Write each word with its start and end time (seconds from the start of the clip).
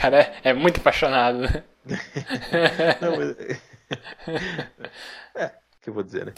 cara 0.00 0.20
é, 0.20 0.50
é 0.50 0.52
muito 0.54 0.80
apaixonado, 0.80 1.40
né? 1.40 1.62
Não, 3.00 3.16
mas... 3.16 3.60
É, 5.34 5.46
o 5.46 5.80
que 5.82 5.90
eu 5.90 5.94
vou 5.94 6.02
dizer, 6.02 6.26
né? 6.26 6.32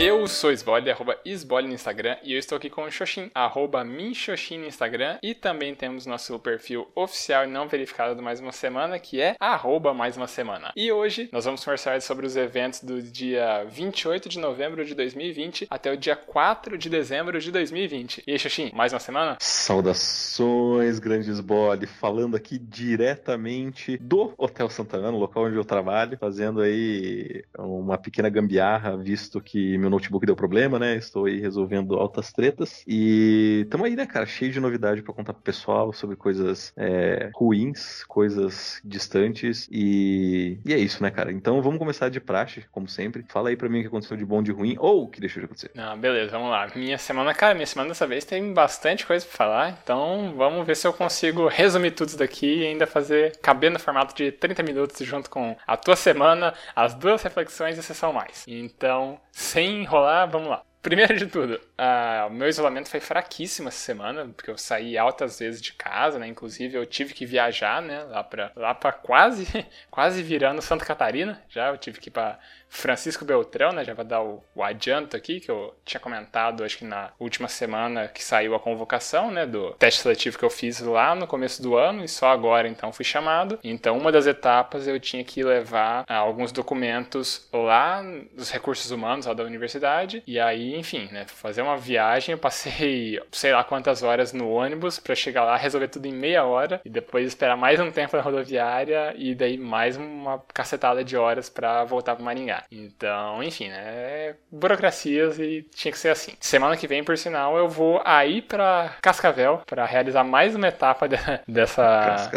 Eu 0.00 0.28
sou 0.28 0.52
Sbole, 0.52 0.92
arroba 0.92 1.18
Sbole 1.24 1.66
no 1.66 1.74
Instagram, 1.74 2.18
e 2.22 2.32
eu 2.32 2.38
estou 2.38 2.54
aqui 2.54 2.70
com 2.70 2.84
o 2.84 2.90
Xoxin, 2.90 3.32
arroba 3.34 3.82
Minxoxin 3.82 4.58
no 4.58 4.66
Instagram, 4.66 5.18
e 5.20 5.34
também 5.34 5.74
temos 5.74 6.06
nosso 6.06 6.38
perfil 6.38 6.86
oficial 6.94 7.42
e 7.42 7.48
não 7.48 7.66
verificado 7.66 8.14
do 8.14 8.22
Mais 8.22 8.38
Uma 8.38 8.52
Semana, 8.52 8.96
que 9.00 9.20
é 9.20 9.34
arroba 9.40 9.92
Mais 9.92 10.16
Uma 10.16 10.28
Semana. 10.28 10.72
E 10.76 10.92
hoje 10.92 11.28
nós 11.32 11.46
vamos 11.46 11.64
conversar 11.64 12.00
sobre 12.00 12.24
os 12.24 12.36
eventos 12.36 12.80
do 12.80 13.02
dia 13.02 13.64
28 13.64 14.28
de 14.28 14.38
novembro 14.38 14.84
de 14.84 14.94
2020 14.94 15.66
até 15.68 15.92
o 15.92 15.96
dia 15.96 16.14
4 16.14 16.78
de 16.78 16.88
dezembro 16.88 17.40
de 17.40 17.50
2020. 17.50 18.22
E 18.24 18.30
aí, 18.30 18.38
Xoxin, 18.38 18.70
mais 18.72 18.92
uma 18.92 19.00
semana? 19.00 19.36
Saudações, 19.40 21.00
grandes 21.00 21.26
Sbole, 21.26 21.88
falando 21.88 22.36
aqui 22.36 22.56
diretamente 22.56 23.98
do 23.98 24.32
Hotel 24.38 24.70
Santana, 24.70 25.10
local 25.10 25.46
onde 25.46 25.56
eu 25.56 25.64
trabalho, 25.64 26.16
fazendo 26.18 26.60
aí 26.60 27.42
uma 27.58 27.98
pequena 27.98 28.28
gambiarra, 28.28 28.96
visto 28.96 29.40
que 29.40 29.76
meu 29.76 29.87
notebook 29.90 30.26
deu 30.26 30.36
problema, 30.36 30.78
né? 30.78 30.96
Estou 30.96 31.26
aí 31.26 31.40
resolvendo 31.40 31.94
altas 31.94 32.32
tretas. 32.32 32.84
E 32.86 33.66
tamo 33.70 33.84
aí, 33.84 33.96
né, 33.96 34.06
cara? 34.06 34.26
Cheio 34.26 34.52
de 34.52 34.60
novidade 34.60 35.02
para 35.02 35.14
contar 35.14 35.32
pro 35.32 35.42
pessoal 35.42 35.92
sobre 35.92 36.16
coisas 36.16 36.72
é, 36.76 37.30
ruins, 37.34 38.04
coisas 38.04 38.80
distantes. 38.84 39.68
E... 39.70 40.58
e 40.64 40.72
é 40.72 40.78
isso, 40.78 41.02
né, 41.02 41.10
cara? 41.10 41.32
Então 41.32 41.60
vamos 41.62 41.78
começar 41.78 42.08
de 42.08 42.20
praxe, 42.20 42.64
como 42.70 42.88
sempre. 42.88 43.24
Fala 43.28 43.48
aí 43.48 43.56
pra 43.56 43.68
mim 43.68 43.78
o 43.78 43.82
que 43.82 43.88
aconteceu 43.88 44.16
de 44.16 44.24
bom, 44.24 44.42
de 44.42 44.52
ruim, 44.52 44.76
ou 44.78 45.04
o 45.04 45.08
que 45.08 45.20
deixou 45.20 45.40
de 45.40 45.46
acontecer. 45.46 45.70
Não, 45.74 45.98
beleza, 45.98 46.32
vamos 46.32 46.50
lá. 46.50 46.68
Minha 46.74 46.98
semana, 46.98 47.34
cara, 47.34 47.54
minha 47.54 47.66
semana 47.66 47.90
dessa 47.90 48.06
vez 48.06 48.24
tem 48.24 48.52
bastante 48.52 49.06
coisa 49.06 49.24
pra 49.24 49.36
falar. 49.36 49.78
Então 49.82 50.34
vamos 50.36 50.66
ver 50.66 50.76
se 50.76 50.86
eu 50.86 50.92
consigo 50.92 51.48
resumir 51.48 51.92
tudo 51.92 52.08
isso 52.08 52.18
daqui 52.18 52.60
e 52.60 52.66
ainda 52.66 52.86
fazer 52.86 53.36
caber 53.38 53.70
no 53.70 53.78
formato 53.78 54.14
de 54.14 54.32
30 54.32 54.62
minutos 54.62 55.06
junto 55.06 55.30
com 55.30 55.56
a 55.66 55.76
tua 55.76 55.96
semana, 55.96 56.54
as 56.74 56.94
duas 56.94 57.22
reflexões 57.22 57.76
e 57.76 57.80
a 57.80 57.82
sessão 57.82 58.12
mais. 58.12 58.44
Então, 58.46 59.18
sem 59.30 59.77
enrolar, 59.80 60.28
vamos 60.28 60.48
lá. 60.48 60.62
Primeiro 60.80 61.16
de 61.16 61.26
tudo, 61.26 61.54
uh, 61.54 62.28
o 62.28 62.30
meu 62.30 62.48
isolamento 62.48 62.88
foi 62.88 63.00
fraquíssimo 63.00 63.68
essa 63.68 63.78
semana, 63.78 64.26
porque 64.36 64.48
eu 64.48 64.56
saí 64.56 64.96
altas 64.96 65.38
vezes 65.38 65.60
de 65.60 65.72
casa, 65.72 66.20
né? 66.20 66.28
Inclusive 66.28 66.76
eu 66.76 66.86
tive 66.86 67.14
que 67.14 67.26
viajar, 67.26 67.82
né? 67.82 68.04
Lá 68.04 68.22
pra, 68.22 68.52
lá 68.54 68.74
pra 68.74 68.92
quase, 68.92 69.46
quase 69.90 70.22
virando 70.22 70.62
Santa 70.62 70.84
Catarina. 70.84 71.42
Já 71.48 71.68
eu 71.68 71.76
tive 71.76 71.98
que 71.98 72.08
ir 72.08 72.12
pra 72.12 72.38
Francisco 72.68 73.24
Beltrão, 73.24 73.72
né? 73.72 73.84
Já 73.84 73.94
vai 73.94 74.04
dar 74.04 74.22
o, 74.22 74.42
o, 74.54 74.62
adianto 74.62 75.16
aqui, 75.16 75.40
que 75.40 75.50
eu 75.50 75.74
tinha 75.84 76.00
comentado, 76.00 76.64
acho 76.64 76.78
que 76.78 76.84
na 76.84 77.10
última 77.18 77.48
semana 77.48 78.08
que 78.08 78.22
saiu 78.22 78.54
a 78.54 78.60
convocação, 78.60 79.30
né? 79.30 79.46
Do 79.46 79.72
teste 79.72 80.02
seletivo 80.02 80.38
que 80.38 80.44
eu 80.44 80.50
fiz 80.50 80.80
lá 80.80 81.14
no 81.14 81.26
começo 81.26 81.62
do 81.62 81.76
ano 81.76 82.04
e 82.04 82.08
só 82.08 82.30
agora 82.30 82.68
então 82.68 82.92
fui 82.92 83.04
chamado. 83.04 83.58
Então, 83.64 83.96
uma 83.96 84.12
das 84.12 84.26
etapas 84.26 84.86
eu 84.86 84.98
tinha 85.00 85.24
que 85.24 85.42
levar 85.42 86.04
ah, 86.06 86.16
alguns 86.16 86.52
documentos 86.52 87.48
lá 87.52 88.02
dos 88.32 88.50
recursos 88.50 88.90
humanos 88.90 89.26
lá 89.26 89.34
da 89.34 89.44
universidade. 89.44 90.22
E 90.26 90.38
aí, 90.38 90.76
enfim, 90.76 91.08
né? 91.10 91.24
Fazer 91.26 91.62
uma 91.62 91.76
viagem, 91.76 92.32
eu 92.32 92.38
passei 92.38 93.20
sei 93.32 93.52
lá 93.52 93.64
quantas 93.64 94.02
horas 94.02 94.32
no 94.32 94.50
ônibus 94.50 94.98
para 94.98 95.14
chegar 95.14 95.44
lá, 95.44 95.56
resolver 95.56 95.88
tudo 95.88 96.06
em 96.06 96.12
meia 96.12 96.44
hora 96.44 96.80
e 96.84 96.90
depois 96.90 97.26
esperar 97.26 97.56
mais 97.56 97.80
um 97.80 97.90
tempo 97.90 98.16
na 98.16 98.22
rodoviária 98.22 99.14
e 99.16 99.34
daí 99.34 99.56
mais 99.56 99.96
uma 99.96 100.42
cacetada 100.52 101.04
de 101.04 101.16
horas 101.16 101.48
para 101.48 101.84
voltar 101.84 102.14
para 102.14 102.24
Maringá. 102.24 102.57
Então, 102.70 103.42
enfim, 103.42 103.68
né? 103.68 103.78
É 103.78 104.36
burocracias 104.50 105.38
e 105.38 105.66
tinha 105.74 105.92
que 105.92 105.98
ser 105.98 106.10
assim. 106.10 106.32
Semana 106.40 106.76
que 106.76 106.86
vem, 106.86 107.04
por 107.04 107.16
sinal, 107.16 107.56
eu 107.56 107.68
vou 107.68 108.00
aí 108.04 108.42
para 108.42 108.96
Cascavel 109.02 109.62
para 109.66 109.84
realizar 109.84 110.24
mais 110.24 110.54
uma 110.54 110.68
etapa 110.68 111.08
de, 111.08 111.16
dessa 111.46 112.30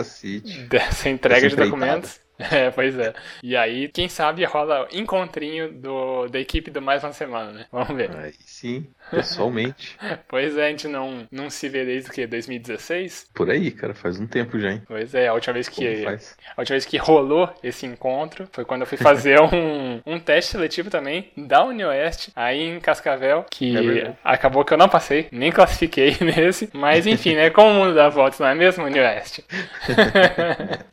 dessa 0.70 1.10
entrega 1.10 1.50
de 1.50 1.56
documentos. 1.56 2.20
É, 2.50 2.72
pois 2.72 2.98
é. 2.98 3.14
E 3.44 3.56
aí, 3.56 3.88
quem 3.88 4.10
sabe 4.10 4.44
rola 4.46 4.88
encontrinho 4.92 5.72
do, 5.72 6.28
da 6.28 6.40
equipe 6.40 6.72
do 6.72 6.82
mais 6.82 7.04
uma 7.04 7.14
semana, 7.14 7.52
né? 7.52 7.66
Vamos 7.72 7.96
ver. 7.96 8.16
Aí 8.16 8.34
sim, 8.40 8.88
pessoalmente. 9.12 9.98
pois 10.28 10.58
é, 10.58 10.68
a 10.68 10.70
gente 10.70 10.88
não, 10.88 11.28
não 11.32 11.50
se 11.50 11.70
vê 11.70 11.86
desde 11.86 12.10
o 12.10 12.14
que? 12.14 12.26
2016? 12.26 13.30
Por 13.34 13.50
aí, 13.50 13.72
cara, 13.72 13.94
faz 13.94 14.20
um 14.20 14.26
tempo 14.26 14.60
já, 14.60 14.72
hein? 14.72 14.82
Pois 14.88 15.14
é, 15.14 15.28
a 15.28 15.34
última 15.34 15.54
vez 15.54 15.70
que. 15.70 16.06
A 16.06 16.62
última 16.62 16.76
vez 16.76 16.86
que 16.86 16.98
rolou 16.98 17.50
esse 17.64 17.86
encontro 17.86 18.48
foi 18.52 18.66
quando 18.66 18.82
eu 18.82 18.88
fui 18.88 18.98
fazer 18.98 19.40
um, 19.42 20.02
um 20.06 20.20
teste 20.20 20.52
seletivo 20.52 20.90
também 20.90 21.32
da 21.38 21.64
UniOeste, 21.64 22.32
aí 22.36 22.62
em 22.62 22.80
Cascavel, 22.80 23.46
que 23.50 24.00
é 24.00 24.16
acabou 24.24 24.66
que 24.66 24.74
eu 24.74 24.78
não 24.78 24.90
passei, 24.90 25.28
nem 25.32 25.52
classifiquei 25.52 26.18
nesse, 26.22 26.70
mas 26.74 27.06
enfim, 27.06 27.36
né? 27.36 27.50
Como 27.50 27.70
o 27.70 27.74
mundo 27.74 27.94
dá 27.94 28.10
voltas, 28.10 28.40
não 28.40 28.48
é 28.48 28.56
mesmo, 28.56 28.86
UniOeste? 28.86 29.44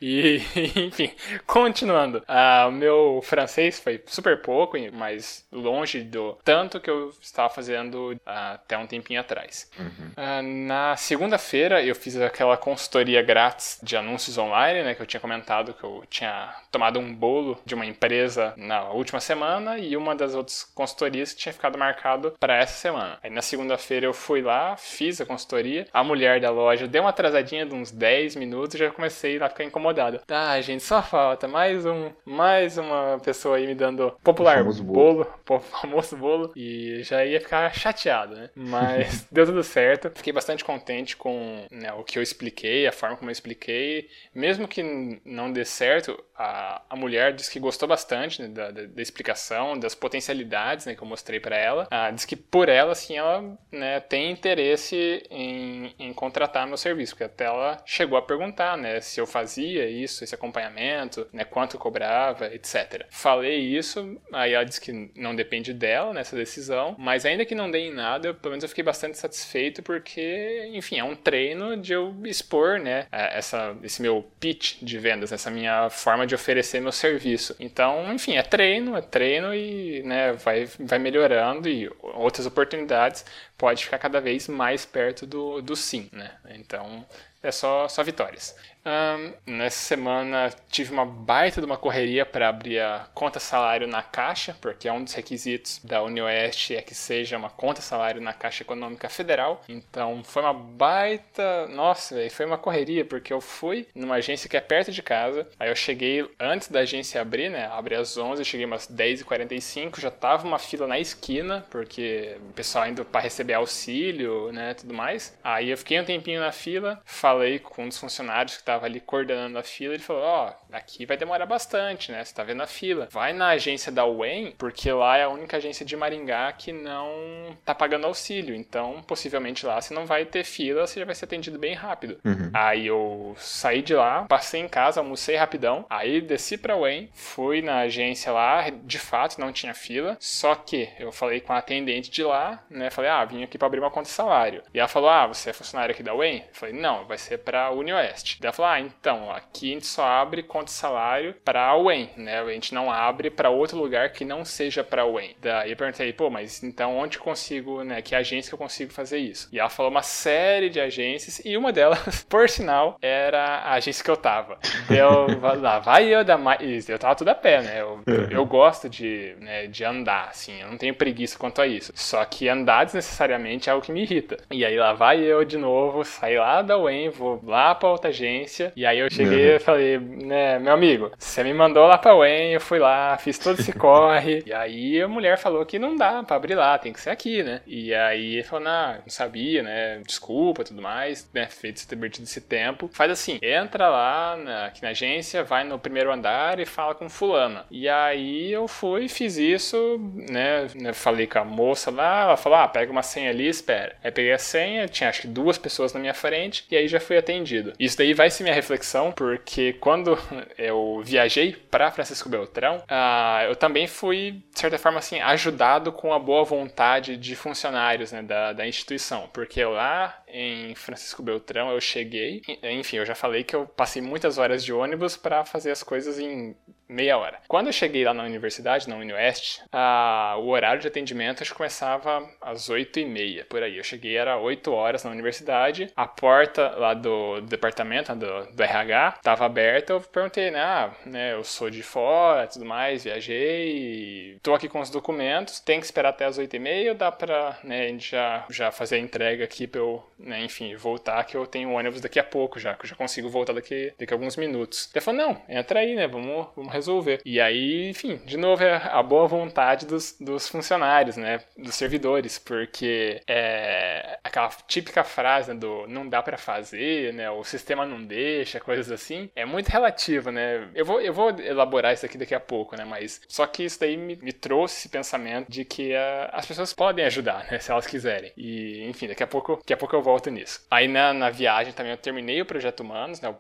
e, 0.01 0.43
enfim, 0.77 1.11
Continuando, 1.47 2.19
uh, 2.19 2.69
o 2.69 2.73
meu 2.73 3.21
francês 3.23 3.79
foi 3.81 4.03
super 4.07 4.41
pouco, 4.41 4.77
mas 4.93 5.47
longe 5.53 6.03
do 6.03 6.37
tanto 6.45 6.81
que 6.81 6.91
eu 6.91 7.13
estava 7.21 7.49
fazendo 7.49 8.08
uh, 8.15 8.55
até 8.55 8.77
um 8.77 8.87
tempinho 8.87 9.21
atrás. 9.21 9.71
Uhum. 9.79 10.11
Uh, 10.17 10.67
na 10.67 10.97
segunda-feira 10.97 11.83
eu 11.83 11.95
fiz 11.95 12.17
aquela 12.21 12.57
consultoria 12.57 13.23
grátis 13.23 13.79
de 13.83 13.97
anúncios 13.97 14.39
online, 14.39 14.83
né, 14.83 14.95
que 14.95 15.03
eu 15.03 15.07
tinha 15.07 15.21
comentado 15.21 15.75
que 15.75 15.85
eu 15.85 16.05
tinha 16.09 16.55
tomado 16.71 16.99
um 16.99 17.15
bolo 17.15 17.59
de 17.65 17.75
uma 17.75 17.87
empresa 17.87 18.55
na 18.57 18.91
última 18.91 19.21
semana 19.21 19.79
e 19.79 19.97
uma 19.97 20.15
das 20.15 20.35
outras 20.35 20.65
consultorias 20.75 21.35
tinha 21.35 21.53
ficado 21.53 21.79
marcado 21.79 22.35
para 22.39 22.57
essa 22.57 22.75
semana. 22.75 23.19
Aí 23.23 23.31
na 23.31 23.43
segunda-feira 23.43 24.07
eu 24.07 24.15
fui 24.15 24.43
lá, 24.43 24.77
fiz 24.77 25.21
a 25.21 25.27
consultoria, 25.27 25.87
a 25.93 26.05
mulher 26.05 26.41
da 26.41 26.51
loja 26.51 26.87
deu 26.87 27.03
uma 27.03 27.11
atrasadinha 27.11 27.67
de 27.67 27.75
uns 27.75 27.91
10 27.91 28.37
minutos 28.37 28.75
e 28.75 28.79
já 28.79 28.91
comecei 28.91 29.41
a 29.41 29.49
ficar 29.49 29.65
incomodado. 29.65 30.21
Tá, 30.27 30.61
gente, 30.61 30.83
só 30.83 31.03
falta 31.03 31.49
mais 31.49 31.85
um, 31.85 32.11
mais 32.25 32.79
uma 32.79 33.19
pessoa 33.23 33.57
aí 33.57 33.67
me 33.67 33.75
dando 33.75 34.13
popular 34.23 34.63
bolo, 34.65 35.27
bolo, 35.45 35.61
famoso 35.61 36.17
bolo, 36.17 36.53
e 36.57 37.03
já 37.03 37.25
ia 37.25 37.41
ficar 37.41 37.73
chateado, 37.75 37.98
né? 38.07 38.51
Mas 38.55 39.27
deu 39.31 39.47
tudo 39.47 39.63
certo. 39.63 40.11
Fiquei 40.15 40.33
bastante 40.33 40.65
contente 40.65 41.17
com 41.17 41.67
né, 41.71 41.93
o 41.93 42.05
que 42.05 42.19
eu 42.19 42.23
expliquei, 42.23 42.87
a 42.87 42.93
forma 42.93 43.17
como 43.17 43.31
eu 43.31 43.33
expliquei. 43.33 44.09
Mesmo 44.35 44.69
que 44.69 45.21
não 45.25 45.53
dê 45.53 45.65
certo, 45.65 46.23
a, 46.39 46.83
a 46.89 46.97
mulher 46.97 47.33
disse 47.33 47.51
que 47.51 47.59
gostou 47.59 47.89
bastante 47.89 48.41
né, 48.41 48.49
da, 48.49 48.71
da, 48.71 48.83
da, 48.87 49.03
explicação, 49.03 49.77
das 49.77 49.95
potencialidades 49.95 50.87
né, 50.87 50.95
que 50.95 51.03
eu 51.03 51.09
mostrei 51.09 51.41
para 51.41 51.57
ela. 51.57 51.89
Ah, 51.91 52.11
diz 52.11 52.25
que 52.25 52.37
por 52.37 52.69
ela, 52.69 52.93
assim, 52.93 53.17
ela 53.17 53.59
né, 53.73 53.99
tem 53.99 54.31
interesse 54.31 55.27
em, 55.31 55.95
em 55.99 56.13
contratar 56.13 56.67
meu 56.67 56.77
serviço, 56.77 57.13
porque 57.13 57.25
até 57.25 57.45
ela 57.45 57.83
chegou 57.85 58.17
a 58.17 58.23
perguntar 58.23 58.77
né, 58.77 59.01
se 59.01 59.21
eu 59.21 59.27
fazia 59.27 59.89
isso, 59.89 60.23
esse 60.23 60.35
acompanhamento, 60.35 61.27
né, 61.33 61.45
quanto 61.45 61.75
eu 61.75 61.81
cobrava, 61.81 62.47
etc. 62.55 63.07
Falei 63.11 63.59
isso, 63.59 64.21
aí 64.33 64.53
ela 64.53 64.65
disse 64.65 64.81
que 64.81 65.11
não 65.17 65.35
depende 65.35 65.75
dela 65.75 66.13
nessa 66.13 66.37
decisão, 66.37 66.95
mas 66.99 67.25
ainda 67.25 67.45
que 67.45 67.55
não 67.55 67.71
dê 67.71 67.78
em 67.79 67.93
nada, 67.93 68.29
eu, 68.29 68.35
pelo 68.35 68.53
menos 68.53 68.63
eu 68.63 68.69
fiquei 68.69 68.85
bastante 68.85 69.19
satisfeito 69.19 69.83
porque, 69.83 70.71
enfim, 70.73 70.99
é 70.99 71.05
um 71.05 71.15
treino 71.15 71.77
de 71.77 71.93
eu 71.93 72.15
expor, 72.25 72.79
né, 72.79 73.07
essa, 73.11 73.77
esse 73.83 74.03
meu 74.03 74.31
pitch 74.41 74.83
de 74.83 74.99
vendas, 74.99 75.33
essa 75.33 75.51
minha 75.51 75.89
forma 75.91 76.27
de 76.27 76.35
oferecer 76.35 76.81
meu 76.81 76.93
serviço. 76.93 77.55
Então, 77.59 78.13
enfim, 78.13 78.37
é 78.37 78.43
treino, 78.43 78.97
é 78.97 79.03
treino 79.03 79.55
e 79.55 80.03
né, 80.03 80.33
vai, 80.33 80.67
vai 80.79 80.99
melhorando 80.99 81.69
e 81.69 81.91
outras 82.01 82.47
oportunidades 82.47 83.25
pode 83.57 83.85
ficar 83.85 83.99
cada 83.99 84.21
vez 84.21 84.49
mais 84.49 84.85
perto 84.85 85.27
do, 85.27 85.61
do 85.61 85.75
sim, 85.75 86.09
né? 86.13 86.33
Então, 86.51 87.05
é 87.43 87.51
só, 87.51 87.89
só 87.89 88.03
vitórias. 88.03 88.57
Um, 88.89 89.35
nessa 89.53 89.77
semana 89.77 90.51
tive 90.71 90.93
uma 90.93 91.05
baita 91.05 91.61
de 91.61 91.67
uma 91.67 91.77
correria 91.77 92.25
para 92.25 92.49
abrir 92.49 92.81
a 92.81 93.07
conta 93.13 93.39
salário 93.39 93.87
na 93.87 94.03
Caixa, 94.03 94.57
porque 94.63 94.89
é 94.89 94.93
um 94.93 95.05
dos 95.05 95.13
requisitos 95.13 95.79
da 95.85 96.03
UniOeste 96.03 96.75
é 96.75 96.81
que 96.81 96.95
seja 96.95 97.37
uma 97.37 97.51
conta 97.51 97.83
salário 97.83 98.21
na 98.21 98.33
Caixa 98.33 98.63
Econômica 98.63 99.11
Federal. 99.11 99.63
Então 99.69 100.25
foi 100.25 100.43
uma 100.43 100.55
baita. 100.55 101.67
Nossa, 101.69 102.15
véio, 102.15 102.31
foi 102.31 102.47
uma 102.47 102.57
correria, 102.57 103.05
porque 103.05 103.31
eu 103.31 103.43
fui 103.43 103.87
numa 103.95 104.15
agência 104.15 104.49
que 104.49 104.57
é 104.57 104.61
perto 104.61 104.91
de 104.91 105.03
casa. 105.03 105.47
Aí 105.61 105.69
eu 105.69 105.77
cheguei 105.77 106.27
antes 106.41 106.69
da 106.69 106.81
agência 106.81 107.21
abrir, 107.21 107.51
né? 107.51 107.67
Abri 107.67 107.95
às 107.95 108.17
11, 108.17 108.43
cheguei 108.43 108.65
umas 108.65 108.89
10h45, 108.89 110.01
já 110.01 110.11
tava 110.11 110.47
uma 110.47 110.59
fila 110.59 110.87
na 110.87 110.99
esquina, 110.99 111.67
porque 111.69 112.39
o 112.49 112.53
pessoal 112.55 112.89
indo 112.89 113.05
para 113.05 113.21
receber 113.21 113.53
auxílio, 113.55 114.51
né? 114.51 114.73
Tudo 114.73 114.95
mais. 114.95 115.37
Aí 115.45 115.69
eu 115.69 115.77
fiquei 115.77 116.01
um 116.01 116.05
tempinho 116.05 116.41
na 116.41 116.53
fila, 116.53 117.03
falei 117.05 117.59
com 117.59 117.85
um 117.85 117.89
dos 117.89 117.99
funcionários 117.99 118.57
que 118.57 118.63
estava 118.79 118.87
ali 118.87 119.01
coordenando 119.01 119.59
a 119.59 119.63
fila, 119.63 119.95
ele 119.95 120.03
falou: 120.03 120.23
Ó, 120.23 120.49
oh, 120.49 120.77
aqui 120.77 121.05
vai 121.05 121.17
demorar 121.17 121.45
bastante, 121.47 122.11
né? 122.13 122.25
Você 122.25 122.35
tá 122.35 122.43
vendo 122.43 122.63
a 122.63 122.67
fila. 122.67 123.09
Vai 123.11 123.33
na 123.33 123.49
agência 123.49 123.91
da 123.93 124.07
UEM, 124.07 124.55
porque 124.57 124.91
lá 124.93 125.19
é 125.19 125.25
a 125.25 125.29
única 125.29 125.57
agência 125.57 125.85
de 125.85 125.97
Maringá 125.97 126.51
que 126.53 126.73
não 126.73 127.57
tá 127.65 127.75
pagando 127.75 128.07
auxílio. 128.07 128.55
Então, 128.55 129.03
possivelmente 129.07 129.67
lá 129.67 129.81
você 129.81 129.93
não 129.93 130.07
vai 130.07 130.25
ter 130.25 130.45
fila, 130.45 130.87
você 130.87 131.01
já 131.01 131.07
vai 131.07 131.15
ser 131.15 131.25
atendido 131.25 131.59
bem 131.59 131.75
rápido. 131.75 132.19
Uhum. 132.25 132.51
Aí 132.55 132.87
eu 132.87 133.35
saí 133.37 133.83
de 133.83 133.95
lá, 133.95 134.25
passei 134.25 134.61
em 134.61 134.69
casa, 134.69 135.01
almocei 135.01 135.37
rapidão, 135.37 135.85
aí 135.91 136.21
desci 136.21 136.57
pra 136.57 136.77
UEM, 136.77 137.11
fui 137.13 137.61
na 137.61 137.81
agência 137.81 138.33
lá, 138.33 138.69
de 138.71 138.99
fato 138.99 139.41
não 139.41 139.53
tinha 139.53 139.75
fila, 139.75 140.17
só 140.21 140.55
que 140.55 140.89
eu 140.99 141.11
falei 141.11 141.41
com 141.41 141.53
a 141.53 141.59
atendente 141.59 142.11
de 142.11 142.23
lá, 142.23 142.63
né? 142.71 142.91
Falei, 142.91 143.11
ah, 143.11 143.25
vim 143.25 143.43
aqui 143.43 143.59
pra 143.59 143.67
abrir 143.67 143.81
uma 143.81 143.91
conta 143.91 144.09
de 144.09 144.15
salário. 144.15 144.63
E 144.73 144.79
ela 144.79 144.89
falou, 144.89 145.11
ah, 145.11 145.27
você 145.27 145.51
é 145.51 145.53
funcionário 145.53 145.93
aqui 145.93 146.03
da 146.03 146.15
UEM? 146.15 146.39
Eu 146.39 146.55
falei, 146.55 146.75
não, 146.75 147.05
vai 147.07 147.19
ser 147.19 147.39
pra 147.39 147.71
UniOeste. 147.71 148.39
Daí 148.41 148.53
falou, 148.59 148.73
ah, 148.73 148.81
então, 148.81 149.31
aqui 149.31 149.71
a 149.71 149.75
gente 149.75 149.87
só 149.87 150.05
abre 150.05 150.43
conta 150.43 150.67
de 150.67 150.73
salário 150.73 151.35
pra 151.45 151.77
UEM, 151.77 152.11
né? 152.17 152.41
A 152.41 152.51
gente 152.51 152.75
não 152.75 152.91
abre 152.91 153.31
pra 153.31 153.51
outro 153.51 153.79
lugar 153.79 154.11
que 154.11 154.25
não 154.25 154.45
seja 154.45 154.83
pra 154.83 155.07
UEM. 155.07 155.37
Daí 155.41 155.71
eu 155.71 155.77
perguntei, 155.77 156.13
pô, 156.13 156.29
mas 156.29 156.63
então 156.63 156.97
onde 156.97 157.19
consigo, 157.19 157.85
né? 157.85 158.03
Que 158.03 158.15
agência 158.15 158.51
que 158.51 158.55
eu 158.55 158.59
consigo 158.59 158.93
fazer 158.93 159.19
isso? 159.19 159.49
E 159.53 159.61
ela 159.61 159.69
falou 159.69 159.91
uma 159.91 160.03
série 160.03 160.69
de 160.69 160.81
agências 160.81 161.41
e 161.45 161.57
uma 161.57 161.73
delas, 161.73 162.25
por 162.29 162.49
sinal, 162.49 162.99
era 163.01 163.59
a 163.59 163.75
agência 163.75 164.03
que 164.05 164.11
eu 164.11 164.17
tava. 164.17 164.59
Eu, 164.91 165.27
lá 165.61 165.79
vai 165.79 166.13
eu 166.13 166.25
da 166.25 166.37
mais. 166.37 166.89
Eu 166.89 166.99
tava 166.99 167.15
tudo 167.15 167.29
a 167.29 167.35
pé, 167.35 167.63
né? 167.63 167.81
Eu, 167.81 168.03
eu, 168.07 168.31
eu 168.31 168.47
gosto 168.47 168.89
de, 168.89 169.37
né, 169.39 169.67
de 169.69 169.85
andar, 169.85 170.29
assim. 170.31 170.61
Eu 170.61 170.69
não 170.69 170.79
tenho 170.79 170.95
preguiça 170.95 171.39
quanto 171.39 171.63
a 171.63 171.67
isso. 171.67 171.93
Só 171.95 172.25
que 172.25 172.49
andar 172.49 172.85
desnecessariamente 172.85 173.69
é 173.69 173.73
algo 173.73 173.85
que 173.85 173.93
me 173.93 174.03
irrita. 174.03 174.39
E 174.51 174.65
aí 174.65 174.77
lá 174.77 174.95
vai 174.95 175.21
eu 175.21 175.45
de 175.45 175.57
novo, 175.57 176.05
saí 176.05 176.39
lá 176.39 176.61
da 176.63 176.77
UEM, 176.77 177.09
vou 177.11 177.41
lá 177.45 177.75
pra 177.75 177.91
outra 177.91 178.11
agência. 178.11 178.48
E 178.75 178.87
aí 178.87 178.99
eu 178.99 179.11
cheguei 179.11 179.51
uhum. 179.51 179.57
e 179.57 179.59
falei, 179.59 179.99
né, 179.99 180.59
meu 180.59 180.73
amigo, 180.73 181.13
você 181.19 181.43
me 181.43 181.53
mandou 181.53 181.87
lá 181.87 181.99
pra 181.99 182.17
UEM, 182.17 182.53
eu 182.53 182.61
fui 182.61 182.79
lá, 182.79 183.17
fiz 183.19 183.39
todo 183.39 183.61
esse 183.61 183.73
corre. 183.79 184.43
e 184.47 184.53
aí 184.53 185.01
a 185.01 185.09
mulher 185.09 185.39
falou 185.39 185.65
que 185.65 185.79
não 185.79 185.97
dá 185.97 186.23
pra 186.23 186.37
abrir 186.37 186.55
lá, 186.55 186.79
tem 186.79 186.93
que 186.93 187.01
ser 187.01 187.11
aqui, 187.11 187.43
né? 187.43 187.61
E 187.67 187.95
aí 187.95 188.35
ele 188.35 188.43
falou, 188.43 188.65
não, 188.65 188.93
não 188.95 189.09
sabia, 189.09 189.63
né? 189.63 190.01
Desculpa 190.07 190.65
tudo 190.65 190.83
mais, 190.83 191.29
né? 191.33 191.47
Feito 191.47 191.87
ter 191.87 191.97
perdido 191.97 192.25
esse 192.25 192.41
tempo. 192.41 192.89
Faz 192.93 193.11
assim, 193.11 193.39
entra 193.43 193.89
lá 193.89 194.37
na, 194.37 194.67
aqui 194.67 194.83
na 194.83 194.91
agência, 194.91 195.43
vai 195.43 195.65
no 195.65 195.79
primeiro 195.79 196.13
andar 196.13 196.61
e 196.61 196.67
fala 196.67 196.95
com 196.95 197.09
fulano. 197.09 197.63
E 197.71 197.89
aí 197.89 198.53
eu 198.53 198.67
fui, 198.69 199.09
fiz 199.09 199.37
isso, 199.37 199.99
né? 200.31 200.67
Falei 200.93 201.27
com 201.27 201.39
a 201.39 201.45
moça 201.45 201.91
lá, 201.91 202.23
ela 202.23 202.37
falou, 202.37 202.59
ah, 202.59 202.69
pega 202.69 202.91
uma 202.91 203.03
senha 203.03 203.31
ali, 203.31 203.49
espera. 203.49 203.97
Aí 204.03 204.11
peguei 204.11 204.33
a 204.33 204.39
senha, 204.39 204.89
tinha 204.89 205.11
acho 205.11 205.23
que 205.23 205.29
duas 205.29 205.59
pessoas 205.59 205.93
na 205.93 206.01
minha 206.01 206.15
frente, 206.15 206.65
e 206.71 206.77
aí 206.77 206.89
já 206.89 207.01
fui 207.01 207.17
atendido. 207.17 207.73
Isso 207.79 207.97
daí 207.97 208.15
vai 208.15 208.31
ser 208.39 208.45
minha 208.45 208.55
reflexão, 208.55 209.13
porque 209.13 209.75
quando 209.75 210.19
eu 210.57 211.03
viajei 211.05 211.53
para 211.53 211.91
Francisco 211.91 212.29
Beltrão, 212.29 212.77
uh, 212.79 213.45
eu 213.47 213.57
também 213.57 213.87
fui, 213.87 214.43
de 214.53 214.61
certa 214.61 214.79
forma, 214.79 214.99
assim, 214.99 215.21
ajudado 215.21 215.93
com 215.93 216.13
a 216.13 216.19
boa 216.19 216.45
vontade 216.45 217.17
de 217.17 217.35
funcionários 217.37 218.13
né, 218.13 218.23
da, 218.23 218.53
da 218.53 218.67
instituição, 218.67 219.29
porque 219.33 219.63
lá 219.65 220.23
em 220.29 220.75
Francisco 220.75 221.23
Beltrão 221.23 221.71
eu 221.71 221.81
cheguei, 221.81 222.43
enfim, 222.63 222.97
eu 222.97 223.07
já 223.07 223.15
falei 223.15 223.45
que 223.45 223.55
eu 223.55 223.67
passei 223.67 224.01
muitas 224.01 224.39
horas 224.39 224.65
de 224.65 224.73
ônibus 224.73 225.17
para 225.17 225.45
fazer 225.45 225.71
as 225.71 225.83
coisas 225.83 226.19
em 226.19 226.55
meia 226.89 227.19
hora. 227.19 227.39
Quando 227.49 227.67
eu 227.69 227.73
cheguei 227.73 228.05
lá 228.05 228.15
na 228.15 228.25
universidade, 228.25 228.89
na 228.89 228.97
UniOeste, 228.97 229.63
a, 229.73 230.37
o 230.39 230.49
horário 230.49 230.81
de 230.81 230.89
atendimento 230.89 231.43
acho 231.43 231.53
que 231.53 231.57
começava 231.57 232.29
às 232.41 232.69
8 232.69 233.01
e 233.01 233.05
meia, 233.05 233.47
por 233.49 233.63
aí. 233.63 233.77
Eu 233.77 233.85
cheguei, 233.85 234.17
era 234.17 234.39
8 234.39 234.73
horas 234.73 235.05
na 235.05 235.11
universidade, 235.11 235.91
a 235.97 236.07
porta 236.07 236.71
lá 236.71 236.95
do, 236.95 237.41
do 237.41 237.47
departamento, 237.47 238.15
do, 238.15 238.47
do 238.53 238.63
RH, 238.63 239.15
estava 239.17 239.47
aberta, 239.47 239.93
eu 239.93 240.01
perguntei, 240.01 240.51
né, 240.51 240.61
ah, 240.61 240.91
né, 241.07 241.33
eu 241.33 241.45
sou 241.45 241.71
de 241.71 241.83
fora, 241.83 242.47
tudo 242.47 242.65
mais, 242.65 243.05
viajei, 243.05 244.39
tô 244.43 244.55
aqui 244.55 244.69
com 244.69 244.81
os 244.81 244.91
documentos, 244.91 245.61
tem 245.61 245.79
que 245.79 245.87
esperar 245.87 246.11
até 246.11 246.25
as 246.25 246.39
8 246.39 246.55
e 246.57 246.59
meia 246.59 246.95
dá 246.95 247.11
pra, 247.13 247.59
né, 247.63 247.97
já, 247.99 248.45
já 248.51 248.71
fazer 248.71 248.97
a 248.97 248.99
entrega 248.99 249.45
aqui 249.45 249.67
pra 249.67 249.81
eu, 249.81 250.05
né, 250.19 250.45
enfim, 250.45 250.75
voltar, 250.77 251.25
que 251.25 251.37
eu 251.37 251.47
tenho 251.47 251.73
ônibus 251.73 252.01
daqui 252.01 252.19
a 252.19 252.25
pouco 252.25 252.59
já, 252.59 252.75
que 252.75 252.85
eu 252.85 252.89
já 252.89 252.97
consigo 252.97 253.29
voltar 253.29 253.53
daqui, 253.53 253.93
daqui 253.99 254.13
a 254.13 254.17
alguns 254.17 254.37
minutos. 254.37 254.91
Ele 254.95 255.05
falou, 255.05 255.21
não, 255.21 255.43
entra 255.49 255.81
aí, 255.81 255.95
né, 255.95 256.07
vamos, 256.07 256.49
vamos 256.57 256.73
resolver. 256.79 257.21
E 257.25 257.41
aí, 257.41 257.91
enfim, 257.91 258.21
de 258.25 258.37
novo 258.37 258.63
é 258.63 258.77
a 258.77 259.03
boa 259.03 259.27
vontade 259.27 259.87
dos, 259.87 260.17
dos 260.19 260.49
funcionários, 260.49 261.17
né? 261.17 261.41
Dos 261.57 261.75
servidores, 261.75 262.39
porque 262.39 263.21
é 263.27 264.19
aquela 264.25 264.49
típica 264.67 265.05
frase 265.05 265.53
né, 265.53 265.59
do 265.59 265.87
não 265.87 266.09
dá 266.09 266.23
para 266.23 266.39
fazer, 266.39 267.13
né? 267.13 267.31
O 267.31 267.45
sistema 267.45 267.85
não 267.85 268.03
deixa, 268.03 268.61
coisas 268.61 268.91
assim. 268.91 269.31
É 269.35 269.45
muito 269.45 269.69
relativo, 269.69 270.31
né? 270.31 270.69
Eu 270.75 270.85
vou, 270.85 271.01
eu 271.01 271.13
vou 271.13 271.31
elaborar 271.41 271.93
isso 271.93 272.07
aqui 272.07 272.19
daqui 272.19 272.35
a 272.35 272.41
pouco, 272.41 272.77
né? 272.77 272.85
Mas 272.85 273.21
só 273.29 273.47
que 273.47 273.65
isso 273.65 273.81
daí 273.81 273.97
me, 273.97 274.17
me 274.17 274.33
trouxe 274.33 274.79
esse 274.79 274.89
pensamento 274.89 275.51
de 275.51 275.65
que 275.65 275.93
uh, 275.93 276.31
as 276.33 276.47
pessoas 276.47 276.73
podem 276.73 277.05
ajudar, 277.05 277.47
né? 277.51 277.59
Se 277.59 277.71
elas 277.71 277.87
quiserem. 277.87 278.33
E, 278.37 278.85
enfim, 278.89 279.09
daqui 279.09 279.23
a 279.23 279.27
pouco, 279.27 279.57
daqui 279.57 279.73
a 279.73 279.77
pouco 279.77 279.95
eu 279.95 280.03
volto 280.03 280.31
nisso. 280.31 280.67
Aí 280.71 280.89
na, 280.89 281.13
na 281.13 281.31
viagem 281.31 281.73
também 281.73 281.93
eu 281.93 281.99
terminei 281.99 282.41
o 282.41 282.47
Projeto 282.47 282.81
Humanos, 282.81 283.21
né? 283.21 283.35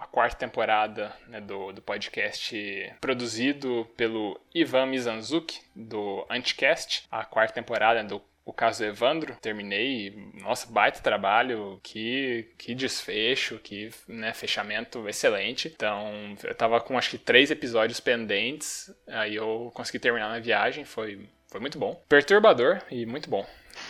A 0.00 0.06
quarta 0.06 0.36
temporada 0.36 1.12
né, 1.28 1.40
do, 1.40 1.72
do 1.72 1.82
podcast 1.82 2.83
produzido 3.00 3.88
pelo 3.96 4.40
Ivan 4.54 4.86
Mizanzuki, 4.86 5.60
do 5.74 6.26
Anticast, 6.30 7.04
a 7.10 7.24
quarta 7.24 7.54
temporada 7.54 8.02
do 8.02 8.22
o 8.44 8.52
caso 8.52 8.84
Evandro, 8.84 9.34
terminei, 9.40 10.14
nossa, 10.34 10.70
baita 10.70 11.00
trabalho, 11.00 11.80
que, 11.82 12.46
que 12.58 12.74
desfecho, 12.74 13.58
que 13.58 13.90
né, 14.06 14.34
fechamento 14.34 15.08
excelente. 15.08 15.72
Então, 15.74 16.36
eu 16.44 16.54
tava 16.54 16.78
com 16.78 16.98
acho 16.98 17.10
que 17.10 17.18
três 17.18 17.50
episódios 17.50 18.00
pendentes, 18.00 18.94
aí 19.08 19.36
eu 19.36 19.72
consegui 19.74 19.98
terminar 19.98 20.28
na 20.28 20.40
viagem, 20.40 20.84
foi, 20.84 21.26
foi 21.48 21.58
muito 21.58 21.78
bom. 21.78 21.98
Perturbador 22.06 22.82
e 22.90 23.06
muito 23.06 23.30
bom 23.30 23.46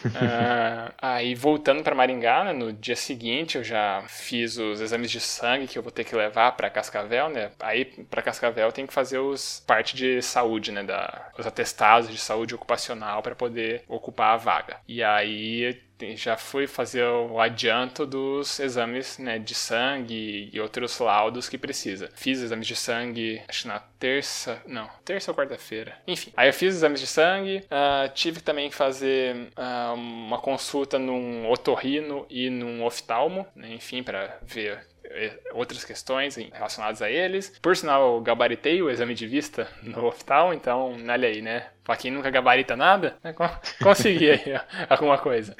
uh, 0.06 0.92
aí 1.00 1.34
voltando 1.34 1.82
para 1.82 1.94
Maringá, 1.94 2.44
né, 2.44 2.52
no 2.52 2.72
dia 2.72 2.96
seguinte 2.96 3.56
eu 3.56 3.64
já 3.64 4.02
fiz 4.08 4.56
os 4.58 4.80
exames 4.80 5.10
de 5.10 5.20
sangue 5.20 5.66
que 5.66 5.78
eu 5.78 5.82
vou 5.82 5.92
ter 5.92 6.04
que 6.04 6.14
levar 6.14 6.52
para 6.52 6.70
Cascavel, 6.70 7.28
né? 7.28 7.50
Aí 7.60 7.84
para 7.84 8.22
Cascavel 8.22 8.72
tem 8.72 8.86
que 8.86 8.92
fazer 8.92 9.18
os 9.18 9.62
parte 9.66 9.96
de 9.96 10.20
saúde, 10.22 10.72
né, 10.72 10.82
da 10.82 11.30
os 11.38 11.46
atestados 11.46 12.10
de 12.10 12.18
saúde 12.18 12.54
ocupacional 12.54 13.22
para 13.22 13.34
poder 13.34 13.82
ocupar 13.88 14.34
a 14.34 14.36
vaga. 14.36 14.76
E 14.86 15.02
aí 15.02 15.80
já 16.16 16.36
fui 16.36 16.66
fazer 16.66 17.04
o 17.04 17.40
adianto 17.40 18.06
dos 18.06 18.58
exames 18.60 19.18
né, 19.18 19.38
de 19.38 19.54
sangue 19.54 20.50
e 20.52 20.60
outros 20.60 20.98
laudos 20.98 21.48
que 21.48 21.58
precisa. 21.58 22.10
Fiz 22.14 22.40
exames 22.40 22.66
de 22.66 22.76
sangue, 22.76 23.42
acho 23.48 23.68
na 23.68 23.78
terça, 23.98 24.62
não, 24.66 24.88
terça 25.04 25.30
ou 25.30 25.36
quarta-feira. 25.36 25.96
Enfim, 26.06 26.32
aí 26.36 26.48
eu 26.48 26.52
fiz 26.52 26.74
exames 26.74 27.00
de 27.00 27.06
sangue, 27.06 27.64
uh, 27.64 28.12
tive 28.14 28.40
também 28.40 28.68
que 28.68 28.76
fazer 28.76 29.48
uh, 29.56 29.94
uma 29.94 30.38
consulta 30.38 30.98
num 30.98 31.48
otorrino 31.50 32.26
e 32.28 32.50
num 32.50 32.84
oftalmo, 32.84 33.46
né, 33.54 33.72
enfim, 33.72 34.02
para 34.02 34.38
ver 34.42 34.93
outras 35.52 35.84
questões 35.84 36.36
relacionadas 36.36 37.02
a 37.02 37.10
eles. 37.10 37.56
Por 37.60 37.76
sinal, 37.76 38.16
eu 38.16 38.20
gabaritei 38.20 38.82
o 38.82 38.90
exame 38.90 39.14
de 39.14 39.26
vista 39.26 39.68
no 39.82 40.04
oftal, 40.06 40.52
então, 40.52 40.96
olha 41.08 41.28
aí, 41.28 41.40
né? 41.40 41.68
Pra 41.84 41.96
quem 41.96 42.10
nunca 42.10 42.30
gabarita 42.30 42.74
nada, 42.74 43.18
né? 43.22 43.34
consegui 43.82 44.30
aí 44.30 44.60
alguma 44.88 45.18
coisa. 45.18 45.54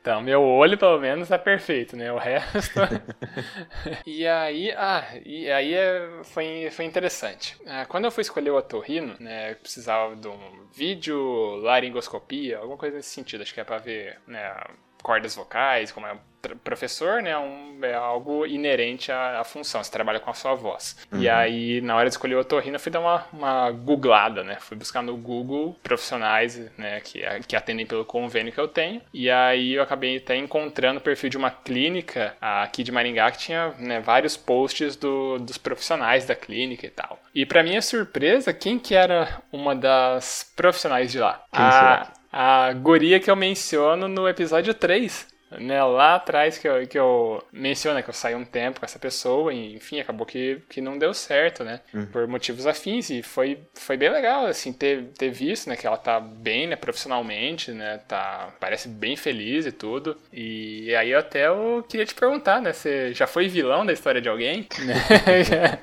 Então, 0.00 0.20
meu 0.20 0.42
olho, 0.42 0.76
pelo 0.76 1.00
menos, 1.00 1.30
é 1.30 1.38
perfeito, 1.38 1.96
né? 1.96 2.12
O 2.12 2.18
resto... 2.18 2.80
e 4.06 4.26
aí, 4.26 4.70
ah, 4.72 5.04
e 5.24 5.50
aí 5.50 5.74
é, 5.74 6.08
foi, 6.24 6.68
foi 6.70 6.84
interessante. 6.84 7.56
Ah, 7.66 7.86
quando 7.86 8.04
eu 8.04 8.10
fui 8.10 8.20
escolher 8.20 8.50
o 8.50 8.56
otorrino, 8.56 9.16
né, 9.18 9.52
eu 9.52 9.56
precisava 9.56 10.14
de 10.14 10.28
um 10.28 10.68
vídeo, 10.72 11.56
laringoscopia, 11.56 12.58
alguma 12.58 12.76
coisa 12.76 12.96
nesse 12.96 13.10
sentido, 13.10 13.42
acho 13.42 13.54
que 13.54 13.60
é 13.60 13.64
pra 13.64 13.78
ver, 13.78 14.18
né, 14.26 14.54
cordas 15.02 15.34
vocais, 15.34 15.90
como 15.90 16.06
é 16.06 16.18
professor, 16.62 17.22
né, 17.22 17.36
um, 17.36 17.78
é 17.82 17.94
algo 17.94 18.46
inerente 18.46 19.10
à, 19.10 19.40
à, 19.40 19.44
função, 19.44 19.82
você 19.82 19.90
trabalha 19.90 20.20
com 20.20 20.30
a 20.30 20.34
sua 20.34 20.54
voz. 20.54 20.96
Uhum. 21.12 21.20
E 21.20 21.28
aí, 21.28 21.80
na 21.80 21.96
hora 21.96 22.08
de 22.08 22.14
escolher 22.14 22.34
o 22.34 22.40
otorrino, 22.40 22.76
eu 22.76 22.80
fui 22.80 22.90
dar 22.90 23.00
uma, 23.00 23.26
uma 23.32 23.70
googlada, 23.70 24.42
né, 24.42 24.56
fui 24.60 24.76
buscar 24.76 25.02
no 25.02 25.16
Google 25.16 25.76
profissionais, 25.82 26.58
né, 26.76 27.00
que, 27.00 27.22
que 27.46 27.56
atendem 27.56 27.86
pelo 27.86 28.04
convênio 28.04 28.52
que 28.52 28.60
eu 28.60 28.68
tenho, 28.68 29.00
e 29.12 29.30
aí 29.30 29.74
eu 29.74 29.82
acabei 29.82 30.16
até 30.16 30.36
encontrando 30.36 30.98
o 30.98 31.02
perfil 31.02 31.30
de 31.30 31.36
uma 31.36 31.50
clínica 31.50 32.36
aqui 32.40 32.82
de 32.82 32.92
Maringá 32.92 33.30
que 33.30 33.38
tinha, 33.38 33.74
né, 33.78 34.00
vários 34.00 34.36
posts 34.36 34.96
do, 34.96 35.38
dos 35.38 35.58
profissionais 35.58 36.26
da 36.26 36.34
clínica 36.34 36.86
e 36.86 36.90
tal. 36.90 37.18
E 37.34 37.44
para 37.44 37.62
minha 37.62 37.82
surpresa, 37.82 38.52
quem 38.52 38.78
que 38.78 38.94
era 38.94 39.42
uma 39.52 39.74
das 39.74 40.52
profissionais 40.54 41.10
de 41.10 41.18
lá? 41.18 41.44
Quem 41.52 41.64
a, 41.64 41.70
será? 41.70 42.12
a 42.32 42.72
guria 42.72 43.20
que 43.20 43.30
eu 43.30 43.36
menciono 43.36 44.08
no 44.08 44.28
episódio 44.28 44.74
3 44.74 45.33
né, 45.58 45.82
lá 45.82 46.16
atrás 46.16 46.58
que 46.58 46.68
eu, 46.68 46.86
que 46.86 46.98
eu 46.98 47.42
menciono, 47.52 47.96
né, 47.96 48.02
que 48.02 48.10
eu 48.10 48.14
saí 48.14 48.34
um 48.34 48.44
tempo 48.44 48.80
com 48.80 48.86
essa 48.86 48.98
pessoa 48.98 49.52
e, 49.52 49.74
enfim, 49.74 50.00
acabou 50.00 50.26
que, 50.26 50.60
que 50.68 50.80
não 50.80 50.98
deu 50.98 51.14
certo, 51.14 51.64
né? 51.64 51.80
Uhum. 51.92 52.06
Por 52.06 52.26
motivos 52.26 52.66
afins 52.66 53.10
e 53.10 53.22
foi, 53.22 53.58
foi 53.74 53.96
bem 53.96 54.10
legal, 54.10 54.46
assim, 54.46 54.72
ter, 54.72 55.04
ter 55.16 55.30
visto, 55.30 55.68
né, 55.68 55.76
que 55.76 55.86
ela 55.86 55.96
tá 55.96 56.20
bem, 56.20 56.66
né, 56.66 56.76
profissionalmente, 56.76 57.72
né, 57.72 57.98
tá, 58.08 58.52
parece 58.60 58.88
bem 58.88 59.16
feliz 59.16 59.66
e 59.66 59.72
tudo. 59.72 60.16
E 60.32 60.94
aí 60.96 61.14
até 61.14 61.46
eu 61.46 61.84
queria 61.88 62.06
te 62.06 62.14
perguntar, 62.14 62.60
né, 62.60 62.72
você 62.72 63.12
já 63.12 63.26
foi 63.26 63.48
vilão 63.48 63.84
da 63.84 63.92
história 63.92 64.20
de 64.20 64.28
alguém? 64.28 64.66
Né? 64.84 64.94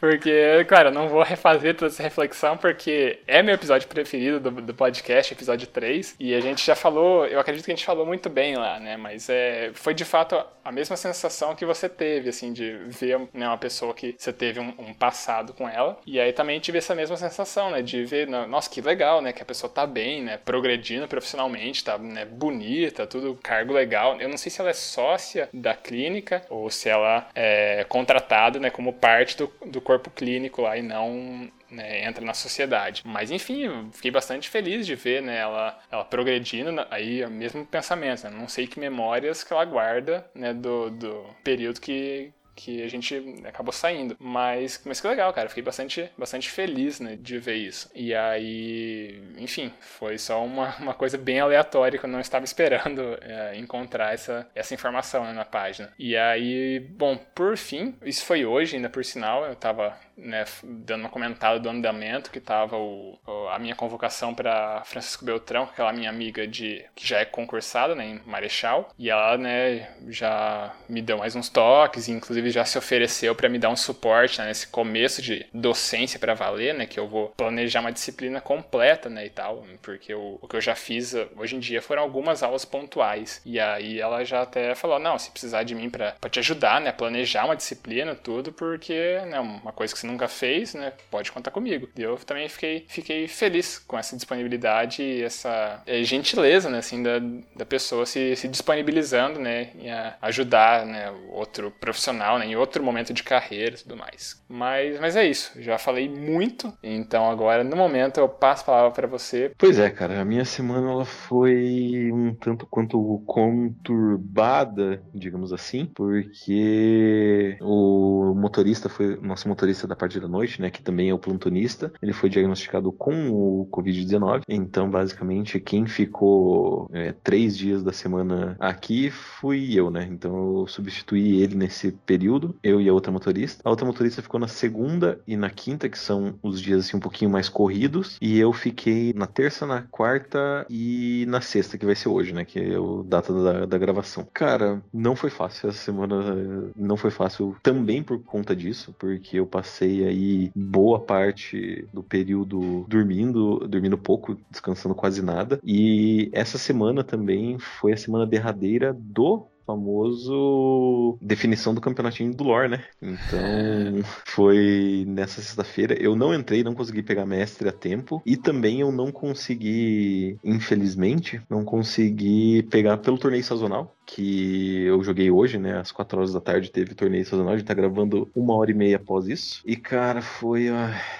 porque, 0.00 0.64
claro, 0.66 0.88
eu 0.88 0.92
não 0.92 1.08
vou 1.08 1.22
refazer 1.22 1.74
toda 1.74 1.90
essa 1.90 2.02
reflexão 2.02 2.56
porque 2.56 3.20
é 3.26 3.42
meu 3.42 3.54
episódio 3.54 3.88
preferido 3.88 4.40
do, 4.40 4.50
do 4.50 4.74
podcast, 4.74 5.32
episódio 5.32 5.66
3, 5.66 6.16
e 6.18 6.34
a 6.34 6.40
gente 6.40 6.64
já 6.64 6.74
falou, 6.74 7.26
eu 7.26 7.38
acredito 7.38 7.64
que 7.64 7.72
gente 7.74 7.84
falou 7.84 8.06
muito 8.06 8.28
bem 8.28 8.56
lá, 8.56 8.78
né, 8.78 8.96
mas 8.96 9.28
é, 9.28 9.70
foi 9.74 9.94
de 9.94 10.04
fato 10.04 10.42
a 10.64 10.72
mesma 10.72 10.96
sensação 10.96 11.54
que 11.54 11.66
você 11.66 11.88
teve, 11.88 12.30
assim, 12.30 12.52
de 12.52 12.72
ver 12.86 13.20
né, 13.32 13.46
uma 13.46 13.58
pessoa 13.58 13.92
que 13.92 14.14
você 14.16 14.32
teve 14.32 14.60
um, 14.60 14.74
um 14.78 14.94
passado 14.94 15.52
com 15.52 15.68
ela, 15.68 15.98
e 16.06 16.18
aí 16.18 16.32
também 16.32 16.58
tive 16.58 16.78
essa 16.78 16.94
mesma 16.94 17.16
sensação, 17.16 17.70
né, 17.70 17.82
de 17.82 18.04
ver, 18.04 18.26
nossa, 18.26 18.70
que 18.70 18.80
legal, 18.80 19.20
né, 19.20 19.32
que 19.32 19.42
a 19.42 19.46
pessoa 19.46 19.70
tá 19.70 19.86
bem, 19.86 20.22
né, 20.22 20.38
progredindo 20.38 21.06
profissionalmente, 21.06 21.84
tá, 21.84 21.98
né, 21.98 22.24
bonita, 22.24 23.06
tudo, 23.06 23.38
cargo 23.42 23.72
legal. 23.72 24.20
Eu 24.20 24.28
não 24.28 24.36
sei 24.36 24.50
se 24.50 24.60
ela 24.60 24.70
é 24.70 24.74
sócia 24.74 25.48
da 25.52 25.74
clínica 25.74 26.42
ou 26.48 26.70
se 26.70 26.88
ela 26.88 27.28
é 27.34 27.84
contratada, 27.88 28.58
né, 28.58 28.70
como 28.70 28.92
parte 28.92 29.36
do, 29.36 29.52
do 29.66 29.80
corpo 29.80 30.10
clínico 30.10 30.62
lá 30.62 30.76
e 30.76 30.82
não 30.82 31.50
né, 31.74 32.04
entra 32.04 32.24
na 32.24 32.34
sociedade. 32.34 33.02
Mas 33.04 33.30
enfim, 33.30 33.90
fiquei 33.92 34.10
bastante 34.10 34.48
feliz 34.48 34.86
de 34.86 34.94
ver 34.94 35.22
né, 35.22 35.38
ela, 35.38 35.78
ela 35.90 36.04
progredindo, 36.04 36.86
aí 36.90 37.26
mesmo 37.28 37.66
pensamento, 37.66 38.24
né, 38.24 38.30
não 38.30 38.48
sei 38.48 38.66
que 38.66 38.78
memórias 38.78 39.42
que 39.42 39.52
ela 39.52 39.64
guarda 39.64 40.26
né, 40.34 40.52
do, 40.54 40.90
do 40.90 41.24
período 41.42 41.80
que, 41.80 42.32
que 42.54 42.82
a 42.82 42.88
gente 42.88 43.42
acabou 43.44 43.72
saindo. 43.72 44.16
Mas, 44.18 44.80
mas 44.84 45.00
que 45.00 45.06
legal, 45.06 45.32
cara. 45.32 45.48
Fiquei 45.48 45.62
bastante, 45.62 46.10
bastante 46.16 46.50
feliz, 46.50 47.00
né, 47.00 47.16
de 47.20 47.38
ver 47.38 47.56
isso. 47.56 47.90
E 47.94 48.14
aí, 48.14 49.22
enfim, 49.38 49.72
foi 49.80 50.18
só 50.18 50.44
uma, 50.44 50.74
uma 50.80 50.94
coisa 50.94 51.18
bem 51.18 51.40
aleatória 51.40 51.98
que 51.98 52.04
eu 52.04 52.10
não 52.10 52.20
estava 52.20 52.44
esperando 52.44 53.18
é, 53.20 53.56
encontrar 53.56 54.14
essa, 54.14 54.48
essa 54.54 54.74
informação 54.74 55.24
né, 55.24 55.32
na 55.32 55.44
página. 55.44 55.92
E 55.98 56.16
aí, 56.16 56.80
bom, 56.80 57.16
por 57.16 57.56
fim, 57.56 57.96
isso 58.02 58.24
foi 58.24 58.44
hoje, 58.44 58.76
ainda 58.76 58.88
por 58.88 59.04
sinal, 59.04 59.44
eu 59.44 59.54
tava 59.54 59.98
né, 60.16 60.44
dando 60.62 61.00
uma 61.00 61.08
comentada 61.08 61.58
do 61.58 61.68
andamento 61.68 62.30
que 62.30 62.40
tava 62.40 62.76
o, 62.76 63.18
a 63.50 63.58
minha 63.58 63.74
convocação 63.74 64.34
para 64.34 64.82
Francisco 64.84 65.24
Beltrão, 65.24 65.64
aquela 65.64 65.92
minha 65.92 66.10
amiga 66.10 66.46
de 66.46 66.84
que 66.94 67.06
já 67.06 67.18
é 67.18 67.24
concursada, 67.24 67.94
né, 67.94 68.06
em 68.06 68.20
Marechal, 68.24 68.90
e 68.98 69.10
ela, 69.10 69.36
né, 69.36 69.90
já 70.08 70.74
me 70.88 71.02
deu 71.02 71.18
mais 71.18 71.34
uns 71.34 71.48
toques, 71.48 72.08
inclusive 72.08 72.43
já 72.50 72.64
se 72.64 72.78
ofereceu 72.78 73.34
para 73.34 73.48
me 73.48 73.58
dar 73.58 73.70
um 73.70 73.76
suporte 73.76 74.38
né, 74.40 74.46
nesse 74.46 74.66
começo 74.66 75.22
de 75.22 75.46
docência 75.52 76.18
para 76.18 76.34
valer, 76.34 76.74
né, 76.74 76.86
que 76.86 76.98
eu 76.98 77.08
vou 77.08 77.28
planejar 77.36 77.80
uma 77.80 77.92
disciplina 77.92 78.40
completa, 78.40 79.08
né, 79.08 79.26
e 79.26 79.30
tal, 79.30 79.64
porque 79.82 80.14
o, 80.14 80.38
o 80.40 80.48
que 80.48 80.56
eu 80.56 80.60
já 80.60 80.74
fiz 80.74 81.14
hoje 81.36 81.56
em 81.56 81.60
dia 81.60 81.82
foram 81.82 82.02
algumas 82.02 82.42
aulas 82.42 82.64
pontuais. 82.64 83.40
E 83.44 83.58
aí 83.60 84.00
ela 84.00 84.24
já 84.24 84.42
até 84.42 84.74
falou: 84.74 84.98
"Não, 84.98 85.18
se 85.18 85.30
precisar 85.30 85.62
de 85.62 85.74
mim 85.74 85.90
para 85.90 86.14
te 86.30 86.38
ajudar, 86.38 86.80
né, 86.80 86.92
planejar 86.92 87.44
uma 87.44 87.56
disciplina 87.56 88.14
tudo, 88.14 88.52
porque, 88.52 89.20
né, 89.26 89.40
uma 89.40 89.72
coisa 89.72 89.92
que 89.92 90.00
você 90.00 90.06
nunca 90.06 90.28
fez, 90.28 90.74
né, 90.74 90.92
pode 91.10 91.30
contar 91.32 91.50
comigo". 91.50 91.88
E 91.96 92.02
eu 92.02 92.16
também 92.16 92.48
fiquei 92.48 92.84
fiquei 92.88 93.28
feliz 93.28 93.78
com 93.78 93.98
essa 93.98 94.16
disponibilidade 94.16 95.02
e 95.02 95.22
essa 95.22 95.82
é, 95.86 96.02
gentileza, 96.02 96.70
né, 96.70 96.78
assim, 96.78 97.02
da, 97.02 97.18
da 97.54 97.66
pessoa 97.66 98.06
se, 98.06 98.36
se 98.36 98.48
disponibilizando, 98.48 99.40
né, 99.40 99.70
em 99.74 99.90
ajudar, 100.22 100.86
né, 100.86 101.10
outro 101.30 101.70
profissional, 101.70 102.33
né, 102.38 102.46
em 102.46 102.56
outro 102.56 102.82
momento 102.82 103.12
de 103.12 103.22
carreira 103.22 103.74
e 103.74 103.78
tudo 103.78 103.96
mais. 103.96 104.42
Mas, 104.48 105.00
mas 105.00 105.16
é 105.16 105.26
isso, 105.26 105.52
já 105.60 105.78
falei 105.78 106.08
muito, 106.08 106.72
então 106.82 107.30
agora 107.30 107.64
no 107.64 107.76
momento 107.76 108.18
eu 108.18 108.28
passo 108.28 108.62
a 108.62 108.66
palavra 108.66 108.90
para 108.90 109.06
você. 109.06 109.52
Pois 109.56 109.78
é, 109.78 109.90
cara, 109.90 110.20
a 110.20 110.24
minha 110.24 110.44
semana 110.44 110.90
ela 110.90 111.04
foi 111.04 112.10
um 112.12 112.34
tanto 112.34 112.66
quanto 112.66 113.22
conturbada, 113.26 115.02
digamos 115.14 115.52
assim, 115.52 115.86
porque 115.86 117.56
o 117.60 118.34
motorista 118.36 118.88
foi 118.88 119.18
nosso 119.20 119.48
motorista 119.48 119.86
da 119.86 119.96
parte 119.96 120.20
da 120.20 120.28
noite, 120.28 120.60
né, 120.60 120.70
que 120.70 120.82
também 120.82 121.08
é 121.10 121.14
o 121.14 121.18
plantonista, 121.18 121.92
ele 122.02 122.12
foi 122.12 122.28
diagnosticado 122.28 122.92
com 122.92 123.30
o 123.30 123.68
Covid-19, 123.70 124.42
então 124.48 124.90
basicamente 124.90 125.60
quem 125.60 125.86
ficou 125.86 126.90
é, 126.92 127.12
três 127.22 127.56
dias 127.56 127.82
da 127.82 127.92
semana 127.92 128.56
aqui 128.58 129.10
fui 129.10 129.78
eu, 129.78 129.90
né, 129.90 130.06
então 130.10 130.60
eu 130.60 130.66
substituí 130.66 131.42
ele 131.42 131.54
nesse 131.54 131.92
período 131.92 132.23
período, 132.24 132.56
eu 132.62 132.80
e 132.80 132.88
a 132.88 132.92
outra 132.92 133.12
motorista. 133.12 133.60
A 133.64 133.70
outra 133.70 133.84
motorista 133.84 134.22
ficou 134.22 134.40
na 134.40 134.48
segunda 134.48 135.20
e 135.26 135.36
na 135.36 135.50
quinta, 135.50 135.88
que 135.88 135.98
são 135.98 136.34
os 136.42 136.60
dias 136.60 136.86
assim, 136.86 136.96
um 136.96 137.00
pouquinho 137.00 137.30
mais 137.30 137.48
corridos, 137.50 138.16
e 138.20 138.38
eu 138.38 138.52
fiquei 138.52 139.12
na 139.12 139.26
terça, 139.26 139.66
na 139.66 139.82
quarta 139.82 140.64
e 140.70 141.26
na 141.28 141.42
sexta, 141.42 141.76
que 141.76 141.84
vai 141.84 141.94
ser 141.94 142.08
hoje, 142.08 142.32
né? 142.32 142.44
Que 142.44 142.58
é 142.58 142.78
o 142.78 143.02
data 143.02 143.32
da, 143.32 143.66
da 143.66 143.78
gravação. 143.78 144.26
Cara, 144.32 144.82
não 144.92 145.14
foi 145.14 145.28
fácil 145.28 145.68
essa 145.68 145.78
semana, 145.78 146.72
não 146.74 146.96
foi 146.96 147.10
fácil 147.10 147.56
também 147.62 148.02
por 148.02 148.22
conta 148.22 148.56
disso, 148.56 148.94
porque 148.98 149.38
eu 149.38 149.46
passei 149.46 150.06
aí 150.06 150.50
boa 150.54 151.00
parte 151.00 151.86
do 151.92 152.02
período 152.02 152.86
dormindo, 152.88 153.68
dormindo 153.68 153.98
pouco, 153.98 154.38
descansando 154.50 154.94
quase 154.94 155.20
nada. 155.20 155.60
E 155.62 156.30
essa 156.32 156.56
semana 156.56 157.04
também 157.04 157.58
foi 157.58 157.92
a 157.92 157.96
semana 157.96 158.26
derradeira 158.26 158.94
do 158.94 159.46
famoso 159.66 161.18
definição 161.20 161.74
do 161.74 161.80
campeonatinho 161.80 162.34
do 162.34 162.44
lore, 162.44 162.68
né? 162.68 162.84
Então 163.02 164.02
foi 164.26 165.04
nessa 165.06 165.40
sexta-feira. 165.40 165.94
Eu 166.00 166.14
não 166.16 166.34
entrei, 166.34 166.62
não 166.62 166.74
consegui 166.74 167.02
pegar 167.02 167.26
mestre 167.26 167.68
a 167.68 167.72
tempo 167.72 168.22
e 168.24 168.36
também 168.36 168.80
eu 168.80 168.92
não 168.92 169.10
consegui, 169.10 170.38
infelizmente, 170.44 171.40
não 171.48 171.64
consegui 171.64 172.62
pegar 172.70 172.98
pelo 172.98 173.18
torneio 173.18 173.44
sazonal 173.44 173.94
que 174.06 174.82
eu 174.82 175.02
joguei 175.02 175.30
hoje, 175.30 175.58
né? 175.58 175.78
Às 175.78 175.90
4 175.90 176.18
horas 176.18 176.32
da 176.32 176.40
tarde 176.40 176.70
teve 176.70 176.94
torneio 176.94 177.24
sazonal. 177.24 177.54
A 177.54 177.56
gente 177.56 177.66
tá 177.66 177.74
gravando 177.74 178.30
uma 178.34 178.54
hora 178.54 178.70
e 178.70 178.74
meia 178.74 178.96
após 178.96 179.26
isso. 179.26 179.62
E, 179.64 179.76
cara, 179.76 180.20
foi. 180.20 180.66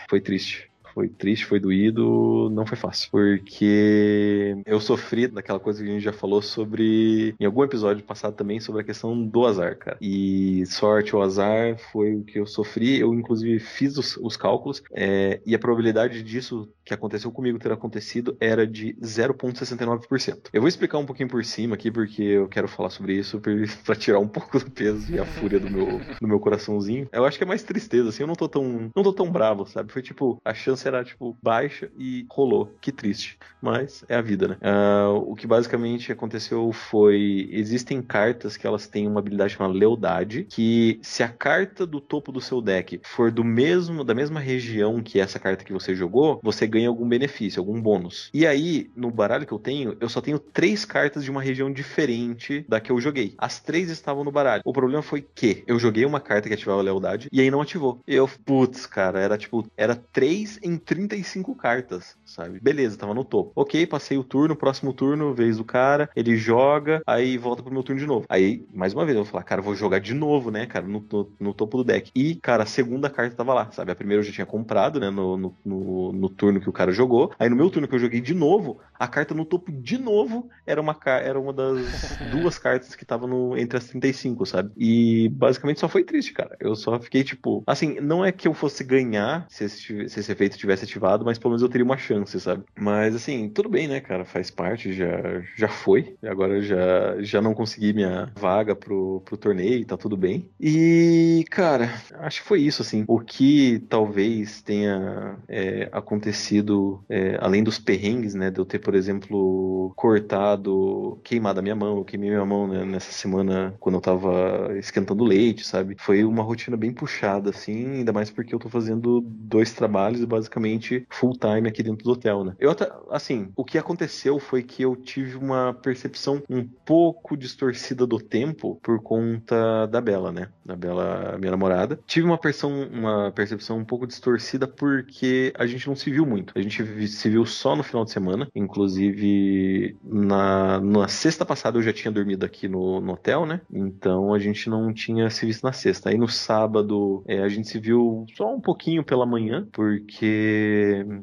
Foi 0.08 0.20
triste 0.20 0.70
foi 0.94 1.08
triste, 1.08 1.46
foi 1.46 1.58
doído, 1.58 2.48
não 2.50 2.64
foi 2.64 2.76
fácil. 2.76 3.10
Porque 3.10 4.56
eu 4.64 4.80
sofri 4.80 5.26
daquela 5.26 5.58
coisa 5.58 5.82
que 5.82 5.88
a 5.88 5.92
gente 5.92 6.04
já 6.04 6.12
falou 6.12 6.40
sobre. 6.40 7.34
Em 7.38 7.44
algum 7.44 7.64
episódio 7.64 8.04
passado 8.04 8.34
também, 8.34 8.60
sobre 8.60 8.80
a 8.80 8.84
questão 8.84 9.20
do 9.20 9.44
azar, 9.44 9.76
cara. 9.76 9.98
E 10.00 10.64
sorte 10.66 11.14
ou 11.14 11.22
azar 11.22 11.76
foi 11.92 12.14
o 12.14 12.24
que 12.24 12.38
eu 12.38 12.46
sofri. 12.46 13.00
Eu, 13.00 13.12
inclusive, 13.12 13.58
fiz 13.58 13.98
os, 13.98 14.16
os 14.16 14.36
cálculos. 14.36 14.82
É, 14.92 15.40
e 15.44 15.54
a 15.54 15.58
probabilidade 15.58 16.22
disso 16.22 16.68
que 16.84 16.94
aconteceu 16.94 17.32
comigo 17.32 17.58
ter 17.58 17.72
acontecido 17.72 18.36
era 18.38 18.66
de 18.66 18.94
0,69%. 18.94 20.50
Eu 20.52 20.60
vou 20.60 20.68
explicar 20.68 20.98
um 20.98 21.06
pouquinho 21.06 21.28
por 21.28 21.44
cima 21.44 21.74
aqui, 21.74 21.90
porque 21.90 22.22
eu 22.22 22.48
quero 22.48 22.68
falar 22.68 22.90
sobre 22.90 23.14
isso 23.14 23.40
para 23.84 23.96
tirar 23.96 24.18
um 24.18 24.28
pouco 24.28 24.58
do 24.58 24.70
peso 24.70 25.12
e 25.12 25.18
a 25.18 25.24
fúria 25.24 25.58
do 25.58 25.70
meu, 25.70 26.00
do 26.20 26.28
meu 26.28 26.38
coraçãozinho. 26.38 27.08
Eu 27.10 27.24
acho 27.24 27.38
que 27.38 27.44
é 27.44 27.46
mais 27.46 27.62
tristeza, 27.62 28.10
assim, 28.10 28.22
eu 28.22 28.26
não 28.26 28.34
tô 28.34 28.48
tão, 28.48 28.90
não 28.94 29.02
tô 29.02 29.12
tão 29.12 29.30
bravo, 29.30 29.66
sabe? 29.66 29.92
Foi 29.92 30.02
tipo, 30.02 30.40
a 30.44 30.52
chance 30.52 30.83
era, 30.86 31.04
tipo, 31.04 31.36
baixa 31.42 31.90
e 31.98 32.26
rolou. 32.30 32.74
Que 32.80 32.92
triste. 32.92 33.38
Mas 33.60 34.04
é 34.08 34.16
a 34.16 34.22
vida, 34.22 34.48
né? 34.48 34.56
Uh, 34.60 35.32
o 35.32 35.34
que 35.34 35.46
basicamente 35.46 36.12
aconteceu 36.12 36.70
foi: 36.72 37.48
existem 37.50 38.02
cartas 38.02 38.56
que 38.56 38.66
elas 38.66 38.86
têm 38.86 39.06
uma 39.06 39.20
habilidade 39.20 39.54
chamada 39.54 39.74
lealdade, 39.74 40.44
que 40.44 40.98
se 41.02 41.22
a 41.22 41.28
carta 41.28 41.86
do 41.86 42.00
topo 42.00 42.30
do 42.30 42.40
seu 42.40 42.60
deck 42.60 43.00
for 43.04 43.30
do 43.30 43.42
mesmo, 43.42 44.04
da 44.04 44.14
mesma 44.14 44.40
região 44.40 45.02
que 45.02 45.18
essa 45.18 45.38
carta 45.38 45.64
que 45.64 45.72
você 45.72 45.94
jogou, 45.94 46.40
você 46.42 46.66
ganha 46.66 46.88
algum 46.88 47.08
benefício, 47.08 47.60
algum 47.60 47.80
bônus. 47.80 48.30
E 48.34 48.46
aí, 48.46 48.90
no 48.94 49.10
baralho 49.10 49.46
que 49.46 49.52
eu 49.52 49.58
tenho, 49.58 49.96
eu 50.00 50.08
só 50.08 50.20
tenho 50.20 50.38
três 50.38 50.84
cartas 50.84 51.24
de 51.24 51.30
uma 51.30 51.42
região 51.42 51.72
diferente 51.72 52.64
da 52.68 52.80
que 52.80 52.92
eu 52.92 53.00
joguei. 53.00 53.34
As 53.38 53.60
três 53.60 53.88
estavam 53.88 54.24
no 54.24 54.32
baralho. 54.32 54.62
O 54.64 54.72
problema 54.72 55.02
foi 55.02 55.26
que 55.34 55.64
eu 55.66 55.78
joguei 55.78 56.04
uma 56.04 56.20
carta 56.20 56.48
que 56.48 56.54
ativava 56.54 56.80
a 56.80 56.84
lealdade 56.84 57.28
e 57.32 57.40
aí 57.40 57.50
não 57.50 57.60
ativou. 57.60 58.00
E 58.06 58.14
eu, 58.14 58.28
putz, 58.44 58.86
cara, 58.86 59.20
era 59.20 59.38
tipo, 59.38 59.66
era 59.76 59.94
três 59.94 60.58
em 60.62 60.73
35 60.78 61.54
cartas, 61.54 62.16
sabe? 62.24 62.60
Beleza, 62.60 62.96
tava 62.96 63.14
no 63.14 63.24
topo. 63.24 63.52
Ok, 63.54 63.86
passei 63.86 64.18
o 64.18 64.24
turno, 64.24 64.56
próximo 64.56 64.92
turno, 64.92 65.34
vez 65.34 65.56
do 65.56 65.64
cara, 65.64 66.08
ele 66.14 66.36
joga, 66.36 67.02
aí 67.06 67.36
volta 67.38 67.62
pro 67.62 67.72
meu 67.72 67.82
turno 67.82 68.00
de 68.00 68.06
novo. 68.06 68.26
Aí, 68.28 68.66
mais 68.72 68.94
uma 68.94 69.04
vez, 69.04 69.16
eu 69.16 69.24
vou 69.24 69.30
falar, 69.30 69.44
cara, 69.44 69.62
vou 69.62 69.74
jogar 69.74 69.98
de 69.98 70.14
novo, 70.14 70.50
né, 70.50 70.66
cara, 70.66 70.86
no, 70.86 71.04
no, 71.10 71.32
no, 71.38 71.54
topo 71.54 71.78
do 71.78 71.84
deck. 71.84 72.10
E, 72.14 72.36
cara, 72.36 72.62
a 72.62 72.66
segunda 72.66 73.10
carta 73.10 73.36
tava 73.36 73.54
lá, 73.54 73.70
sabe? 73.70 73.92
A 73.92 73.96
primeira 73.96 74.20
eu 74.20 74.26
já 74.26 74.32
tinha 74.32 74.46
comprado, 74.46 75.00
né, 75.00 75.10
no, 75.10 75.36
no, 75.36 75.56
no, 75.64 76.12
no 76.12 76.28
turno 76.28 76.60
que 76.60 76.68
o 76.68 76.72
cara 76.72 76.92
jogou. 76.92 77.32
Aí 77.38 77.48
no 77.48 77.56
meu 77.56 77.70
turno 77.70 77.88
que 77.88 77.94
eu 77.94 77.98
joguei 77.98 78.20
de 78.20 78.34
novo, 78.34 78.80
a 78.98 79.08
carta 79.08 79.34
no 79.34 79.44
topo 79.44 79.72
de 79.72 79.98
novo 79.98 80.48
era 80.66 80.80
uma, 80.80 80.96
era 81.04 81.38
uma 81.38 81.52
das 81.52 81.78
duas 82.30 82.58
cartas 82.58 82.94
que 82.94 83.04
tava 83.04 83.26
no, 83.26 83.56
entre 83.56 83.78
as 83.78 83.88
35, 83.88 84.46
sabe? 84.46 84.70
E 84.76 85.28
basicamente 85.30 85.80
só 85.80 85.88
foi 85.88 86.04
triste, 86.04 86.32
cara. 86.32 86.56
Eu 86.60 86.74
só 86.74 86.98
fiquei 86.98 87.24
tipo. 87.24 87.62
Assim, 87.66 88.00
não 88.00 88.24
é 88.24 88.32
que 88.32 88.48
eu 88.48 88.54
fosse 88.54 88.82
ganhar 88.84 89.46
se 89.48 89.64
esse, 89.64 90.08
se 90.08 90.20
esse 90.20 90.32
efeito 90.32 90.56
tivesse 90.64 90.84
ativado, 90.84 91.24
mas 91.24 91.38
pelo 91.38 91.50
menos 91.50 91.62
eu 91.62 91.68
teria 91.68 91.84
uma 91.84 91.96
chance, 91.96 92.38
sabe? 92.40 92.64
Mas 92.78 93.14
assim, 93.14 93.48
tudo 93.48 93.68
bem, 93.68 93.86
né, 93.86 94.00
cara? 94.00 94.24
Faz 94.24 94.50
parte, 94.50 94.92
já, 94.92 95.42
já 95.56 95.68
foi. 95.68 96.16
Agora 96.24 96.60
já, 96.60 97.20
já 97.20 97.40
não 97.40 97.54
consegui 97.54 97.92
minha 97.92 98.32
vaga 98.36 98.74
pro, 98.74 99.22
pro 99.24 99.36
torneio, 99.36 99.86
tá 99.86 99.96
tudo 99.96 100.16
bem. 100.16 100.48
E, 100.60 101.44
cara, 101.50 101.90
acho 102.20 102.42
que 102.42 102.48
foi 102.48 102.60
isso, 102.60 102.82
assim. 102.82 103.04
O 103.06 103.20
que 103.20 103.84
talvez 103.88 104.62
tenha 104.62 105.36
é, 105.48 105.88
acontecido, 105.92 107.02
é, 107.08 107.36
além 107.40 107.62
dos 107.62 107.78
perrengues, 107.78 108.34
né, 108.34 108.50
de 108.50 108.58
eu 108.58 108.64
ter, 108.64 108.78
por 108.78 108.94
exemplo, 108.94 109.92
cortado, 109.96 111.20
queimado 111.22 111.60
a 111.60 111.62
minha 111.62 111.76
mão, 111.76 111.98
eu 111.98 112.04
queimei 112.04 112.30
minha 112.30 112.44
mão 112.44 112.66
né, 112.66 112.84
nessa 112.84 113.12
semana 113.12 113.74
quando 113.78 113.96
eu 113.96 114.00
tava 114.00 114.76
esquentando 114.78 115.24
leite, 115.24 115.66
sabe? 115.66 115.96
Foi 115.98 116.24
uma 116.24 116.42
rotina 116.42 116.76
bem 116.76 116.92
puxada, 116.92 117.50
assim, 117.50 117.98
ainda 117.98 118.12
mais 118.12 118.30
porque 118.30 118.54
eu 118.54 118.58
tô 118.58 118.68
fazendo 118.68 119.20
dois 119.20 119.72
trabalhos 119.72 120.20
basicamente 120.54 121.06
full 121.10 121.32
time 121.32 121.68
aqui 121.68 121.82
dentro 121.82 122.04
do 122.04 122.12
hotel, 122.12 122.44
né? 122.44 122.54
Eu 122.58 122.70
até, 122.70 122.90
assim, 123.10 123.48
o 123.56 123.64
que 123.64 123.76
aconteceu 123.76 124.38
foi 124.38 124.62
que 124.62 124.82
eu 124.82 124.94
tive 124.94 125.36
uma 125.36 125.74
percepção 125.74 126.42
um 126.48 126.64
pouco 126.84 127.36
distorcida 127.36 128.06
do 128.06 128.18
tempo 128.18 128.78
por 128.82 129.02
conta 129.02 129.86
da 129.86 130.00
Bela, 130.00 130.30
né? 130.30 130.48
Da 130.64 130.76
Bela, 130.76 131.36
minha 131.38 131.50
namorada. 131.50 131.98
Tive 132.06 132.26
uma, 132.26 132.38
percepção, 132.38 132.88
uma 132.88 133.32
percepção 133.32 133.78
um 133.78 133.84
pouco 133.84 134.06
distorcida 134.06 134.66
porque 134.66 135.52
a 135.56 135.66
gente 135.66 135.86
não 135.88 135.96
se 135.96 136.10
viu 136.10 136.24
muito. 136.24 136.52
A 136.56 136.62
gente 136.62 137.08
se 137.08 137.28
viu 137.28 137.44
só 137.44 137.74
no 137.74 137.82
final 137.82 138.04
de 138.04 138.12
semana. 138.12 138.48
Inclusive, 138.54 139.96
na, 140.04 140.80
na 140.80 141.08
sexta 141.08 141.44
passada 141.44 141.78
eu 141.78 141.82
já 141.82 141.92
tinha 141.92 142.12
dormido 142.12 142.44
aqui 142.44 142.68
no, 142.68 143.00
no 143.00 143.12
hotel, 143.12 143.44
né? 143.44 143.60
Então 143.72 144.32
a 144.32 144.38
gente 144.38 144.68
não 144.70 144.92
tinha 144.92 145.28
se 145.30 145.44
visto 145.44 145.64
na 145.64 145.72
sexta. 145.72 146.10
Aí 146.10 146.18
no 146.18 146.28
sábado 146.28 147.22
é, 147.26 147.42
a 147.42 147.48
gente 147.48 147.68
se 147.68 147.78
viu 147.78 148.26
só 148.36 148.54
um 148.54 148.60
pouquinho 148.60 149.02
pela 149.04 149.26
manhã, 149.26 149.66
porque 149.72 150.43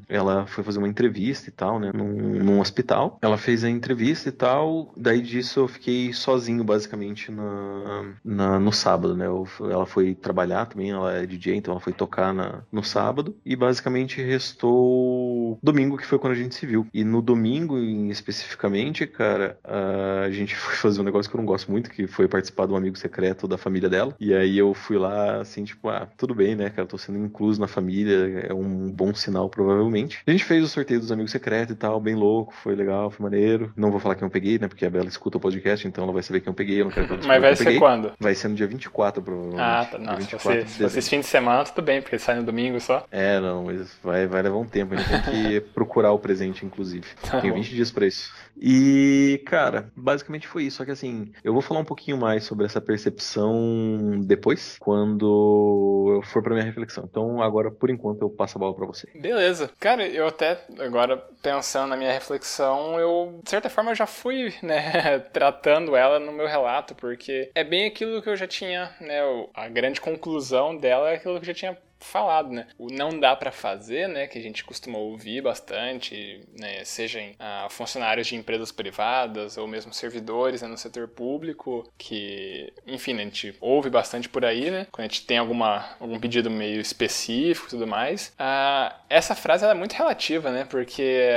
ela 0.08 0.46
foi 0.46 0.64
fazer 0.64 0.80
uma 0.80 0.88
entrevista 0.88 1.50
e 1.50 1.52
tal, 1.52 1.80
né? 1.80 1.92
Num, 1.94 2.44
num 2.44 2.60
hospital. 2.60 3.18
Ela 3.22 3.38
fez 3.38 3.64
a 3.64 3.70
entrevista 3.70 4.30
e 4.30 4.32
tal. 4.32 4.94
Daí 4.96 5.22
disso 5.22 5.62
eu 5.62 5.68
fiquei 5.68 6.14
sozinho, 6.14 6.64
basicamente, 6.64 7.32
na, 7.32 8.14
na 8.24 8.60
no 8.60 8.72
sábado, 8.72 9.16
né? 9.16 9.28
Eu, 9.28 9.48
ela 9.62 9.86
foi 9.86 10.16
trabalhar 10.16 10.66
também, 10.66 10.92
ela 10.92 11.14
é 11.14 11.26
DJ, 11.26 11.56
então 11.56 11.74
ela 11.74 11.82
foi 11.82 11.94
tocar 11.94 12.34
na, 12.34 12.64
no 12.72 12.84
sábado. 12.84 13.36
E 13.46 13.56
basicamente 13.56 14.22
restou 14.22 15.60
domingo, 15.62 15.98
que 15.98 16.06
foi 16.06 16.20
quando 16.20 16.34
a 16.34 16.38
gente 16.38 16.56
se 16.56 16.66
viu. 16.66 16.88
E 16.94 17.04
no 17.04 17.22
domingo, 17.22 17.78
em, 17.78 18.10
especificamente, 18.10 19.06
cara, 19.08 19.58
a 19.64 20.30
gente 20.32 20.56
foi 20.58 20.76
fazer 20.76 21.02
um 21.02 21.04
negócio 21.04 21.30
que 21.30 21.36
eu 21.36 21.40
não 21.40 21.46
gosto 21.46 21.72
muito, 21.72 21.90
que 21.90 22.08
foi 22.08 22.28
participar 22.28 22.68
de 22.68 22.74
um 22.74 22.78
amigo 22.78 22.98
secreto 22.98 23.48
da 23.48 23.58
família 23.58 23.90
dela. 23.90 24.16
E 24.20 24.34
aí 24.34 24.58
eu 24.58 24.74
fui 24.74 24.98
lá, 24.98 25.42
assim, 25.42 25.64
tipo, 25.64 25.90
ah, 25.90 26.08
tudo 26.18 26.36
bem, 26.36 26.56
né, 26.56 26.70
cara? 26.70 26.88
Tô 26.88 26.98
sendo 26.98 27.18
incluso 27.20 27.60
na 27.60 27.68
família, 27.68 28.48
é 28.50 28.54
um 28.54 28.92
bom 28.92 29.11
sinal, 29.18 29.50
provavelmente. 29.50 30.20
A 30.26 30.32
gente 30.32 30.44
fez 30.44 30.64
o 30.64 30.68
sorteio 30.68 31.00
dos 31.00 31.12
amigos 31.12 31.32
secretos 31.32 31.74
e 31.74 31.78
tal, 31.78 32.00
bem 32.00 32.16
louco, 32.16 32.54
foi 32.54 32.76
legal, 32.76 33.10
foi 33.10 33.24
maneiro. 33.24 33.72
Não 33.76 33.92
vou 33.92 34.00
falar 34.00 34.16
quem 34.16 34.26
eu 34.26 34.32
peguei, 34.32 34.58
né? 34.60 34.68
Porque 34.68 34.86
a 34.86 34.90
Bela 34.90 35.08
escuta 35.08 35.38
o 35.38 35.42
podcast, 35.42 35.88
então 35.88 36.04
ela 36.04 36.14
vai 36.14 36.24
saber 36.24 36.42
quem 36.42 36.50
eu 36.50 36.54
peguei. 36.54 36.82
Eu 36.82 36.86
não 36.86 36.92
quero 36.92 37.08
que 37.08 37.14
ela 37.14 37.24
Mas 37.28 37.42
vai 37.42 37.56
ser 37.56 37.80
quando? 37.80 38.14
Vai 38.20 38.36
ser 38.36 38.48
no 38.48 38.56
dia 38.56 38.68
24, 38.68 39.22
provavelmente. 39.22 39.62
Ah, 39.62 39.88
tá. 39.90 39.98
Não, 39.98 40.18
24 40.18 40.68
se, 40.68 40.84
vocês 40.84 41.08
fim 41.08 41.20
de 41.20 41.26
semana, 41.26 41.64
tudo 41.64 41.84
bem, 41.84 42.02
porque 42.02 42.18
sai 42.18 42.36
no 42.36 42.44
domingo 42.44 42.80
só. 42.80 43.06
É, 43.12 43.40
não, 43.40 43.66
mas 43.66 43.98
vai, 44.04 44.28
vai 44.28 44.42
levar 44.42 44.58
um 44.58 44.66
tempo. 44.66 44.94
A 44.94 44.98
gente 44.98 45.10
tem 45.10 45.22
que 45.22 45.62
procurar 45.74 46.12
o 46.12 46.20
presente, 46.20 46.66
inclusive. 46.66 47.06
Tá 47.22 47.42
tem 47.42 47.52
20 47.52 47.70
dias 47.70 47.92
pra 47.92 48.08
isso. 48.08 48.32
E, 48.60 49.42
cara, 49.46 49.90
basicamente 49.96 50.48
foi 50.48 50.64
isso. 50.64 50.78
Só 50.78 50.86
que 50.86 50.92
assim, 50.92 51.32
eu 51.44 51.54
vou 51.54 51.62
falar 51.62 51.80
um 51.80 51.86
pouquinho 51.86 52.18
mais 52.18 52.44
sobre 52.44 52.66
essa 52.66 52.82
percepção 52.82 54.22
depois, 54.24 54.78
quando 54.80 56.16
eu 56.16 56.22
for 56.24 56.42
pra 56.42 56.54
minha 56.54 56.66
reflexão. 56.66 57.08
Então, 57.10 57.42
agora, 57.42 57.72
por 57.72 57.90
enquanto, 57.90 58.22
eu 58.22 58.30
passo 58.30 58.58
a 58.58 58.60
bola 58.60 58.74
pra 58.74 58.86
você. 58.94 59.08
Beleza. 59.16 59.72
Cara, 59.80 60.06
eu 60.08 60.28
até, 60.28 60.60
agora, 60.80 61.18
pensando 61.42 61.90
na 61.90 61.98
minha 61.98 62.12
reflexão, 62.12 63.00
eu, 63.00 63.40
de 63.44 63.50
certa 63.50 63.70
forma, 63.70 63.96
já 63.96 64.06
fui, 64.06 64.54
né, 64.62 65.20
tratando 65.34 65.96
ela 65.96 66.20
no 66.20 66.32
meu 66.32 66.48
relato, 66.48 66.96
porque 66.96 67.52
é 67.56 67.64
bem 67.64 67.86
aquilo 67.86 68.22
que 68.22 68.30
eu 68.30 68.36
já 68.36 68.48
tinha, 68.48 68.96
né, 69.00 69.20
a 69.54 69.68
grande 69.68 70.02
conclusão 70.02 70.76
dela 70.76 71.10
é 71.10 71.16
aquilo 71.16 71.36
que 71.36 71.42
eu 71.42 71.48
já 71.48 71.54
tinha 71.54 71.78
falado, 72.06 72.50
né? 72.50 72.68
O 72.78 72.88
não 72.88 73.20
dá 73.20 73.36
para 73.36 73.52
fazer, 73.52 74.08
né? 74.08 74.28
Que 74.28 74.38
a 74.38 74.42
gente 74.42 74.64
costuma 74.64 74.98
ouvir 74.98 75.42
bastante, 75.42 76.42
né? 76.58 76.84
Sejam 76.84 77.34
ah, 77.40 77.68
funcionários 77.70 78.28
de 78.28 78.36
empresas 78.36 78.72
privadas 78.72 79.58
ou 79.58 79.68
mesmo 79.68 79.94
servidores 79.94 80.62
né, 80.62 80.68
no 80.68 80.78
setor 80.78 81.08
público, 81.08 81.92
que, 81.98 82.74
enfim, 82.86 83.14
a 83.16 83.24
gente 83.24 83.56
ouve 83.60 83.90
bastante 83.90 84.30
por 84.30 84.46
aí, 84.46 84.72
né? 84.72 84.88
Quando 84.92 85.06
a 85.06 85.08
gente 85.08 85.26
tem 85.26 85.38
alguma, 85.38 85.96
algum 86.00 86.20
pedido 86.20 86.50
meio 86.50 86.80
específico 86.80 87.68
e 87.68 87.70
tudo 87.70 87.88
mais. 87.88 88.34
Ah, 88.38 88.96
essa 89.10 89.36
frase 89.36 89.66
é 89.66 89.74
muito 89.74 89.94
relativa, 89.94 90.52
né? 90.52 90.66
Porque 90.70 91.30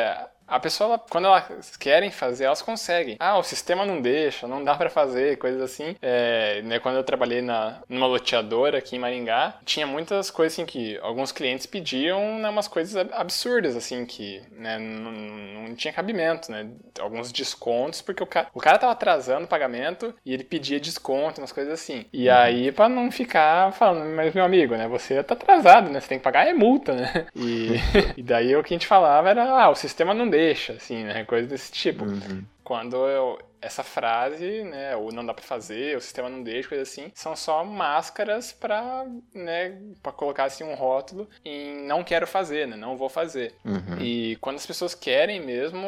a 0.46 0.60
pessoa, 0.60 0.98
quando 0.98 1.26
elas 1.26 1.76
querem 1.76 2.10
fazer, 2.10 2.44
elas 2.44 2.62
conseguem. 2.62 3.16
Ah, 3.18 3.38
o 3.38 3.42
sistema 3.42 3.84
não 3.84 4.00
deixa, 4.00 4.46
não 4.46 4.62
dá 4.62 4.74
para 4.74 4.90
fazer, 4.90 5.38
coisas 5.38 5.60
assim. 5.60 5.96
É, 6.00 6.62
né, 6.62 6.78
quando 6.78 6.96
eu 6.96 7.04
trabalhei 7.04 7.40
na, 7.40 7.82
numa 7.88 8.06
loteadora 8.06 8.78
aqui 8.78 8.96
em 8.96 8.98
Maringá, 8.98 9.58
tinha 9.64 9.86
muitas 9.86 10.30
coisas 10.30 10.54
assim 10.54 10.66
que 10.66 10.98
alguns 10.98 11.32
clientes 11.32 11.66
pediam 11.66 12.38
né, 12.38 12.48
umas 12.48 12.68
coisas 12.68 12.94
absurdas, 13.12 13.76
assim, 13.76 14.04
que 14.04 14.42
né, 14.52 14.78
não, 14.78 15.12
não 15.12 15.74
tinha 15.74 15.92
cabimento, 15.92 16.52
né? 16.52 16.68
Alguns 17.00 17.32
descontos, 17.32 18.02
porque 18.02 18.22
o 18.22 18.26
cara, 18.26 18.48
o 18.52 18.60
cara 18.60 18.78
tava 18.78 18.92
atrasando 18.92 19.44
o 19.44 19.48
pagamento 19.48 20.14
e 20.24 20.32
ele 20.32 20.44
pedia 20.44 20.78
desconto, 20.78 21.40
umas 21.40 21.52
coisas 21.52 21.72
assim. 21.72 22.04
E 22.12 22.28
uhum. 22.28 22.34
aí, 22.34 22.72
para 22.72 22.88
não 22.88 23.10
ficar 23.10 23.72
falando, 23.72 24.14
mas 24.14 24.34
meu 24.34 24.44
amigo, 24.44 24.76
né, 24.76 24.86
você 24.86 25.22
tá 25.22 25.34
atrasado, 25.34 25.90
né? 25.90 26.00
Você 26.00 26.08
tem 26.08 26.18
que 26.18 26.24
pagar 26.24 26.46
é 26.46 26.52
multa, 26.52 26.92
né? 26.92 27.26
E, 27.36 27.74
e 28.16 28.22
daí 28.22 28.54
o 28.54 28.62
que 28.62 28.72
a 28.72 28.76
gente 28.76 28.86
falava 28.86 29.28
era, 29.28 29.44
ah, 29.44 29.68
o 29.68 29.74
sistema 29.74 30.14
não 30.14 30.28
deixa, 30.34 30.72
assim, 30.72 31.04
né? 31.04 31.24
Coisa 31.24 31.46
desse 31.46 31.70
tipo. 31.70 32.04
Uhum. 32.04 32.44
Quando 32.64 32.96
eu, 33.08 33.38
essa 33.64 33.82
frase, 33.82 34.62
né, 34.64 34.94
ou 34.94 35.10
não 35.10 35.24
dá 35.24 35.32
para 35.32 35.44
fazer, 35.44 35.96
o 35.96 36.00
sistema 36.00 36.28
não 36.28 36.42
deixa, 36.42 36.68
coisa 36.68 36.82
assim, 36.82 37.10
são 37.14 37.34
só 37.34 37.64
máscaras 37.64 38.52
para, 38.52 39.06
né, 39.34 39.78
para 40.02 40.12
colocar 40.12 40.44
assim 40.44 40.64
um 40.64 40.74
rótulo 40.74 41.28
em 41.44 41.86
não 41.86 42.04
quero 42.04 42.26
fazer, 42.26 42.68
né, 42.68 42.76
não 42.76 42.96
vou 42.96 43.08
fazer. 43.08 43.54
Uhum. 43.64 43.98
E 44.00 44.36
quando 44.36 44.56
as 44.56 44.66
pessoas 44.66 44.94
querem 44.94 45.40
mesmo, 45.40 45.86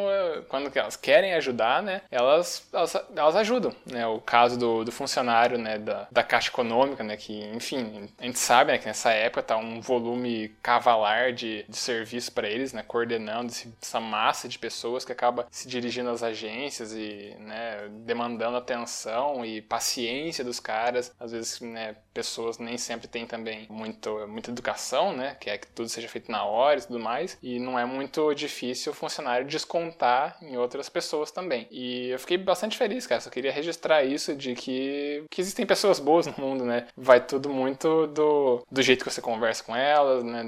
quando 0.49 0.75
elas 0.75 0.97
querem 0.97 1.35
ajudar, 1.35 1.83
né, 1.83 2.01
elas, 2.11 2.67
elas, 2.73 2.97
elas 3.15 3.37
ajudam, 3.37 3.75
né, 3.85 4.07
o 4.07 4.21
caso 4.21 4.59
do, 4.59 4.85
do 4.85 4.93
funcionário, 4.93 5.59
né, 5.59 5.79
da, 5.79 6.09
da 6.11 6.23
Caixa 6.23 6.49
Econômica, 6.49 7.05
né, 7.05 7.17
que, 7.17 7.45
enfim, 7.55 8.09
a 8.19 8.25
gente 8.25 8.39
sabe, 8.39 8.73
né, 8.73 8.79
que 8.79 8.87
nessa 8.87 9.11
época 9.11 9.43
tá 9.43 9.57
um 9.57 9.81
volume 9.81 10.49
cavalar 10.63 11.33
de, 11.33 11.65
de 11.69 11.77
serviço 11.77 12.33
para 12.33 12.49
eles, 12.49 12.73
né, 12.73 12.83
coordenando 12.87 13.53
essa 13.83 14.01
massa 14.01 14.49
de 14.49 14.59
pessoas 14.59 15.05
que 15.05 15.13
acaba 15.13 15.47
se 15.51 15.69
dirigindo 15.69 16.11
às 16.11 16.23
agências 16.23 16.93
e, 16.93 17.37
né, 17.41 17.66
demandando 18.05 18.57
atenção 18.57 19.45
e 19.45 19.61
paciência 19.63 20.45
dos 20.45 20.61
caras. 20.61 21.15
Às 21.19 21.33
vezes, 21.33 21.61
né, 21.61 21.97
pessoas 22.13 22.59
nem 22.59 22.79
sempre 22.79 23.09
têm 23.09 23.27
também 23.27 23.67
muito, 23.69 24.27
muita 24.27 24.51
educação, 24.51 25.13
né, 25.15 25.37
que 25.41 25.51
é 25.51 25.59
que 25.59 25.67
tudo 25.69 25.89
seja 25.89 26.09
feito 26.09 26.31
na 26.31 26.45
hora 26.45 26.79
e 26.79 26.83
tudo 26.83 26.99
mais. 26.99 27.39
E 27.43 27.59
não 27.59 27.79
é 27.79 27.85
muito 27.85 28.33
difícil 28.35 28.93
o 28.93 28.95
funcionário 28.95 29.47
descontar 29.47 30.39
em 30.41 30.57
outras 30.57 30.89
pessoas 30.89 31.31
também. 31.31 31.67
E 31.71 32.09
eu 32.09 32.19
fiquei 32.19 32.39
bastante 32.39 32.77
feliz, 32.77 33.07
cara. 33.07 33.21
Só 33.21 33.31
queria 33.31 33.53
registrar 33.53 34.05
isso 34.05 34.35
de 34.35 34.55
que, 34.55 35.25
que 35.31 35.41
existem 35.41 35.67
pessoas 35.67 35.99
boas 35.99 36.27
no 36.27 36.35
mundo, 36.39 36.65
né? 36.65 36.87
Vai 36.97 37.21
tudo 37.21 37.49
muito 37.49 38.07
do, 38.07 38.65
do 38.71 38.83
jeito 38.83 39.05
que 39.05 39.11
você 39.11 39.21
conversa 39.21 39.63
com 39.63 39.75
elas, 39.75 40.23
né? 40.23 40.43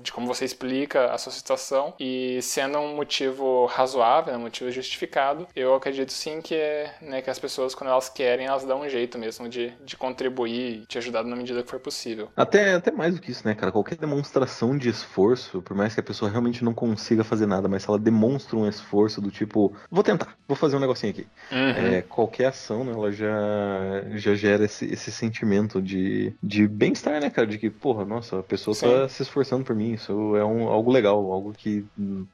De 0.00 0.12
como 0.12 0.26
você 0.26 0.44
explica 0.44 1.12
a 1.12 1.18
sua 1.18 1.32
situação. 1.32 1.94
E 1.98 2.40
sendo 2.42 2.78
um 2.78 2.94
motivo 2.94 3.66
razoável, 3.66 4.34
um 4.34 4.40
motivo 4.40 4.70
justificado, 4.70 5.46
eu 5.54 5.74
acredito 5.74 6.12
sim 6.12 6.40
que 6.40 6.54
é, 6.56 6.94
né, 7.00 7.22
que 7.22 7.30
as 7.30 7.38
pessoas, 7.38 7.74
quando 7.74 7.90
elas 7.90 8.08
querem, 8.08 8.46
elas 8.46 8.64
dão 8.64 8.80
um 8.80 8.88
jeito 8.88 9.18
mesmo 9.18 9.48
de, 9.48 9.72
de 9.84 9.96
contribuir 9.96 10.82
e 10.82 10.86
te 10.86 10.98
ajudar 10.98 11.24
na 11.24 11.36
medida 11.36 11.62
que 11.62 11.70
for 11.70 11.80
possível. 11.80 12.28
Até, 12.36 12.74
até 12.74 12.90
mais 12.90 13.14
do 13.14 13.20
que 13.20 13.30
isso, 13.30 13.46
né, 13.46 13.54
cara? 13.54 13.72
Qualquer 13.72 13.96
demonstração 13.96 14.76
de 14.76 14.88
esforço, 14.88 15.62
por 15.62 15.76
mais 15.76 15.94
que 15.94 16.00
a 16.00 16.02
pessoa 16.02 16.30
realmente 16.30 16.64
não 16.64 16.74
consiga 16.74 17.24
fazer 17.24 17.46
nada, 17.46 17.68
mas 17.68 17.82
se 17.82 17.88
ela 17.88 17.98
demonstra 17.98 18.56
um 18.56 18.68
esforço 18.68 19.20
do 19.20 19.30
tipo, 19.30 19.74
vou 19.90 20.02
tentar, 20.02 20.36
vou 20.46 20.56
fazer 20.56 20.76
um 20.76 20.80
negocinho 20.80 21.12
aqui. 21.12 21.26
Uhum. 21.52 21.58
É, 21.58 22.02
qualquer 22.02 22.46
ação, 22.46 22.84
né, 22.84 22.92
ela 22.92 23.12
já, 23.12 23.38
já 24.14 24.34
gera 24.34 24.64
esse, 24.64 24.86
esse 24.86 25.10
sentimento 25.10 25.80
de, 25.80 26.32
de 26.42 26.66
bem-estar, 26.66 27.20
né, 27.20 27.30
cara? 27.30 27.46
De 27.46 27.58
que, 27.58 27.70
porra, 27.70 28.04
nossa, 28.04 28.40
a 28.40 28.42
pessoa 28.42 28.74
tá 28.74 28.86
Sim. 28.86 28.94
tá 28.94 29.08
se 29.08 29.22
esforçando 29.22 29.64
por 29.64 29.74
mim. 29.74 29.92
Isso 29.92 30.36
é 30.36 30.44
um, 30.44 30.68
algo 30.68 30.90
legal, 30.90 31.32
algo 31.32 31.52
que 31.52 31.84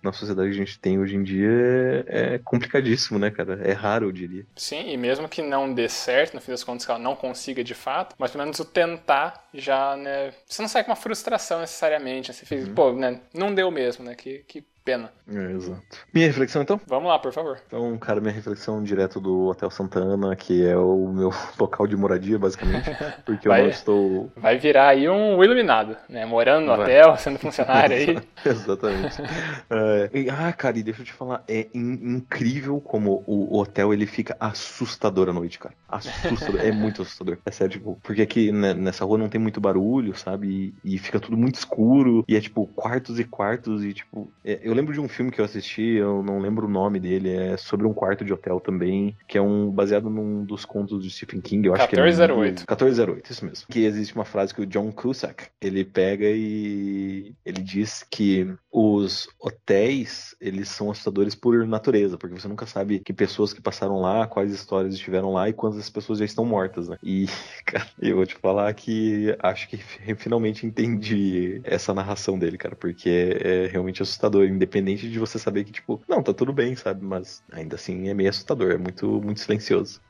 na 0.03 0.13
sociedade 0.13 0.51
que 0.51 0.55
a 0.55 0.59
gente 0.59 0.79
tem 0.79 0.99
hoje 0.99 1.17
em 1.17 1.23
dia 1.23 2.05
é, 2.07 2.35
é 2.35 2.39
complicadíssimo, 2.39 3.19
né, 3.19 3.31
cara? 3.31 3.61
É 3.63 3.73
raro 3.73 4.12
eu 4.13 4.29
diria. 4.29 4.47
Sim, 4.57 4.91
e 4.91 4.97
mesmo 4.97 5.29
que 5.29 5.43
não 5.43 5.73
dê 5.73 5.89
certo, 5.89 6.35
no 6.35 6.41
fim 6.41 6.51
das 6.51 6.63
contas, 6.63 6.85
que 6.85 6.91
ela 6.91 7.01
não 7.01 7.17
consiga 7.17 7.65
de 7.65 7.75
fato, 7.75 8.15
mas 8.19 8.31
pelo 8.31 8.45
menos 8.45 8.61
o 8.61 8.65
tentar 8.65 9.49
já, 9.53 9.97
né? 9.97 10.33
Você 10.47 10.63
não 10.63 10.69
sai 10.69 10.85
com 10.85 10.91
uma 10.91 10.97
frustração 10.97 11.61
necessariamente. 11.61 12.31
Né? 12.31 12.35
Você 12.35 12.47
fez, 12.47 12.69
uhum. 12.69 12.75
pô, 12.75 12.93
né? 12.93 13.21
Não 13.35 13.55
deu 13.55 13.71
mesmo, 13.71 14.05
né? 14.05 14.15
Que, 14.15 14.45
que 14.47 14.65
pena. 14.85 15.13
É, 15.29 15.53
exato. 15.53 15.83
Minha 16.13 16.27
reflexão 16.27 16.63
então? 16.63 16.81
Vamos 16.87 17.09
lá, 17.09 17.19
por 17.19 17.33
favor. 17.33 17.59
Então, 17.67 17.97
cara, 17.99 18.21
minha 18.21 18.33
reflexão 18.33 18.83
direto 18.83 19.21
do 19.21 19.47
Hotel 19.47 19.71
Santa 19.71 20.01
Ana, 20.01 20.35
que 20.35 20.67
é 20.67 20.77
o 20.77 21.09
meu 21.09 21.31
local 21.59 21.87
de 21.87 21.97
moradia, 21.97 22.39
basicamente. 22.39 22.91
Porque 23.25 23.49
vai, 23.49 23.61
eu 23.61 23.65
não 23.65 23.71
estou. 23.71 24.33
Vai 24.37 24.59
virar 24.59 24.89
aí 24.89 25.09
um 25.09 25.43
iluminado, 25.43 25.97
né? 26.09 26.27
Morando 26.27 26.67
no 26.67 26.77
vai. 26.77 26.83
hotel, 26.83 27.17
sendo 27.19 27.39
funcionário 27.39 27.97
aí. 27.97 28.19
Exatamente. 28.45 29.23
é, 29.71 30.11
e, 30.13 30.31
ah, 30.31 30.53
cara, 30.53 30.79
e 30.79 30.83
deixa 30.83 31.03
eu 31.03 31.07
te 31.07 31.13
falar, 31.13 31.43
é 31.49 31.69
in 31.75 31.93
incrível 32.03 32.81
como 32.81 33.23
o 33.27 33.59
hotel 33.59 33.93
ele 33.93 34.07
fica 34.07 34.37
assustador 34.41 35.29
à 35.29 35.33
noite, 35.33 35.59
cara. 35.59 35.75
Assustador, 35.89 36.61
é 36.61 36.73
muito 36.73 37.03
assustador. 37.03 37.39
É 37.45 37.51
sério, 37.51 37.73
tipo, 37.73 37.99
porque 38.03 38.23
aqui 38.23 38.51
né, 38.51 38.75
nessa 38.75 39.05
rua 39.05 39.19
não 39.19 39.29
tem 39.29 39.41
muito 39.41 39.61
barulho, 39.61 40.17
sabe? 40.17 40.75
E, 40.85 40.95
e, 40.95 40.99
fica 40.99 41.21
tudo 41.21 41.37
muito 41.37 41.57
escuro. 41.57 42.25
E 42.27 42.37
é 42.37 42.41
tipo 42.41 42.67
quartos 42.67 43.19
e 43.21 43.25
quartos. 43.25 43.85
E 43.85 43.93
tipo, 43.93 44.31
é, 44.45 44.61
eu 44.63 44.72
lembro 44.75 44.93
de 44.93 45.01
um 45.01 45.09
filme 45.09 45.31
que 45.31 45.41
eu 45.41 45.45
assisti, 45.45 45.83
eu 45.83 46.23
não 46.23 46.39
lembro 46.39 46.67
o 46.67 46.71
nome 46.71 47.01
dele, 47.01 47.31
é 47.31 47.57
sobre 47.57 47.87
um 47.87 47.93
quarto 47.93 48.25
de 48.25 48.33
hotel 48.33 48.61
também, 48.61 49.17
que 49.27 49.39
é 49.39 49.43
um 49.43 49.71
baseado 49.71 50.09
num 50.09 50.45
dos 50.45 50.65
contos 50.65 51.03
de 51.03 51.11
Stephen 51.11 51.41
King, 51.41 51.67
eu 51.67 51.75
acho 51.75 51.89
1408. 51.91 52.67
que 52.67 52.73
é 52.73 52.77
1408, 52.77 53.31
isso 53.31 53.45
mesmo. 53.45 53.67
Que 53.69 53.85
existe 53.85 54.15
uma 54.15 54.25
frase 54.25 54.55
que 54.55 54.63
o 54.63 54.67
John 54.67 54.91
Cusack, 54.93 55.47
ele 55.61 55.85
pega 55.85 56.27
e 56.27 57.35
ele 57.45 57.63
diz 57.63 58.05
que 58.11 58.53
os 58.71 59.29
hotéis, 59.39 60.35
eles 60.41 60.69
são 60.69 60.91
assustadores 60.91 61.35
por 61.35 61.67
natureza, 61.67 62.17
porque 62.17 62.39
você 62.39 62.49
nunca 62.49 62.67
sabe 62.67 63.01
que 63.01 63.13
pessoas 63.13 63.53
que 63.53 63.61
passaram 63.61 64.01
lá, 64.01 64.27
quais 64.27 64.53
histórias 64.53 64.95
estiveram 64.95 65.33
lá 65.33 65.49
e 65.49 65.53
quantas 65.53 65.89
pessoas 65.91 66.19
já 66.19 66.25
estão 66.25 66.45
mortas, 66.45 66.89
né? 66.89 66.97
E, 67.03 67.27
cara, 67.67 67.87
eu 68.01 68.17
vou 68.17 68.27
te 68.27 68.35
falar 68.37 68.73
que 68.75 69.37
acho 69.41 69.69
que 69.69 69.77
finalmente 70.17 70.67
entendi 70.67 71.61
essa 71.65 71.93
narração 71.93 72.39
dele, 72.39 72.57
cara, 72.57 72.75
porque 72.75 73.09
é, 73.09 73.65
é 73.65 73.67
realmente 73.67 74.03
assustador, 74.03 74.47
independente 74.63 75.11
de 75.11 75.19
você 75.19 75.39
saber 75.39 75.65
que, 75.65 75.73
tipo, 75.73 76.01
não, 76.09 76.23
tá 76.23 76.33
tudo 76.33 76.53
bem, 76.53 76.77
sabe? 76.77 77.05
Mas 77.05 77.43
ainda 77.51 77.75
assim 77.75 78.09
é 78.09 78.15
meio 78.15 78.31
assustador, 78.31 78.73
é 78.73 78.79
muito, 78.79 79.21
muito 79.21 79.41
silencioso. 79.41 80.01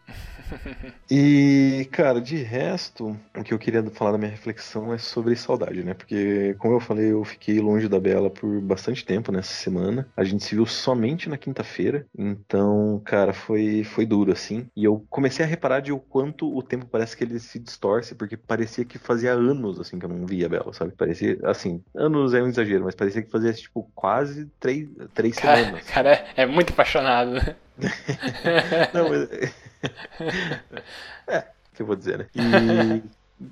e, 1.11 1.89
cara, 1.91 2.21
de 2.21 2.37
resto, 2.37 3.17
o 3.37 3.43
que 3.43 3.53
eu 3.53 3.59
queria 3.59 3.83
falar 3.91 4.13
da 4.13 4.19
minha 4.19 4.31
reflexão 4.31 4.93
é 4.93 4.99
sobre 4.99 5.37
saudade, 5.37 5.83
né? 5.83 5.95
Porque, 5.95 6.55
como 6.59 6.75
eu 6.75 6.81
falei, 6.81 7.13
eu 7.13 7.25
fiquei 7.25 7.61
longe 7.61 7.89
da 7.89 8.01
Bela 8.01 8.31
por 8.31 8.61
bastante 8.61 9.05
tempo 9.05 9.33
nessa 9.33 9.53
semana. 9.53 10.09
A 10.17 10.25
gente 10.25 10.45
se 10.45 10.55
viu 10.55 10.67
somente 10.67 11.29
na 11.29 11.37
quinta-feira. 11.37 12.07
Então, 12.17 13.01
cara, 13.05 13.33
foi, 13.33 13.85
foi 13.85 14.07
duro, 14.07 14.33
assim. 14.33 14.67
E 14.77 14.85
eu 14.85 15.05
comecei 15.11 15.45
a 15.45 15.49
reparar 15.49 15.81
de 15.81 15.93
o 15.93 15.99
quanto 15.99 16.55
o 16.55 16.63
tempo 16.63 16.87
parece 16.87 17.17
que 17.17 17.25
ele 17.25 17.39
se 17.39 17.59
distorce, 17.59 18.15
porque 18.15 18.37
parecia 18.37 18.85
que 18.85 18.99
fazia 18.99 19.33
anos, 19.33 19.81
assim, 19.81 19.99
que 19.99 20.05
eu 20.05 20.11
não 20.11 20.27
via 20.27 20.47
a 20.47 20.49
Bela, 20.49 20.73
sabe? 20.73 20.93
Parecia, 20.93 21.39
assim, 21.45 21.83
anos 21.95 22.35
é 22.35 22.43
um 22.43 22.49
exagero, 22.49 22.85
mas 22.85 22.95
parecia 22.95 23.23
que 23.23 23.31
fazia, 23.31 23.53
tipo, 23.53 23.91
quase 23.95 24.47
três, 24.61 24.89
três 25.15 25.37
cara, 25.37 25.59
semanas. 25.59 25.85
Cara, 25.85 26.25
é 26.37 26.47
muito 26.47 26.73
apaixonado, 26.73 27.33
né? 27.33 27.57
não, 28.93 29.09
mas 29.09 29.53
é, 31.27 31.45
que 31.75 31.83
eu 31.83 31.87
vou 31.87 31.97
dizer, 31.97 32.19
né? 32.19 32.27
E, 32.35 33.03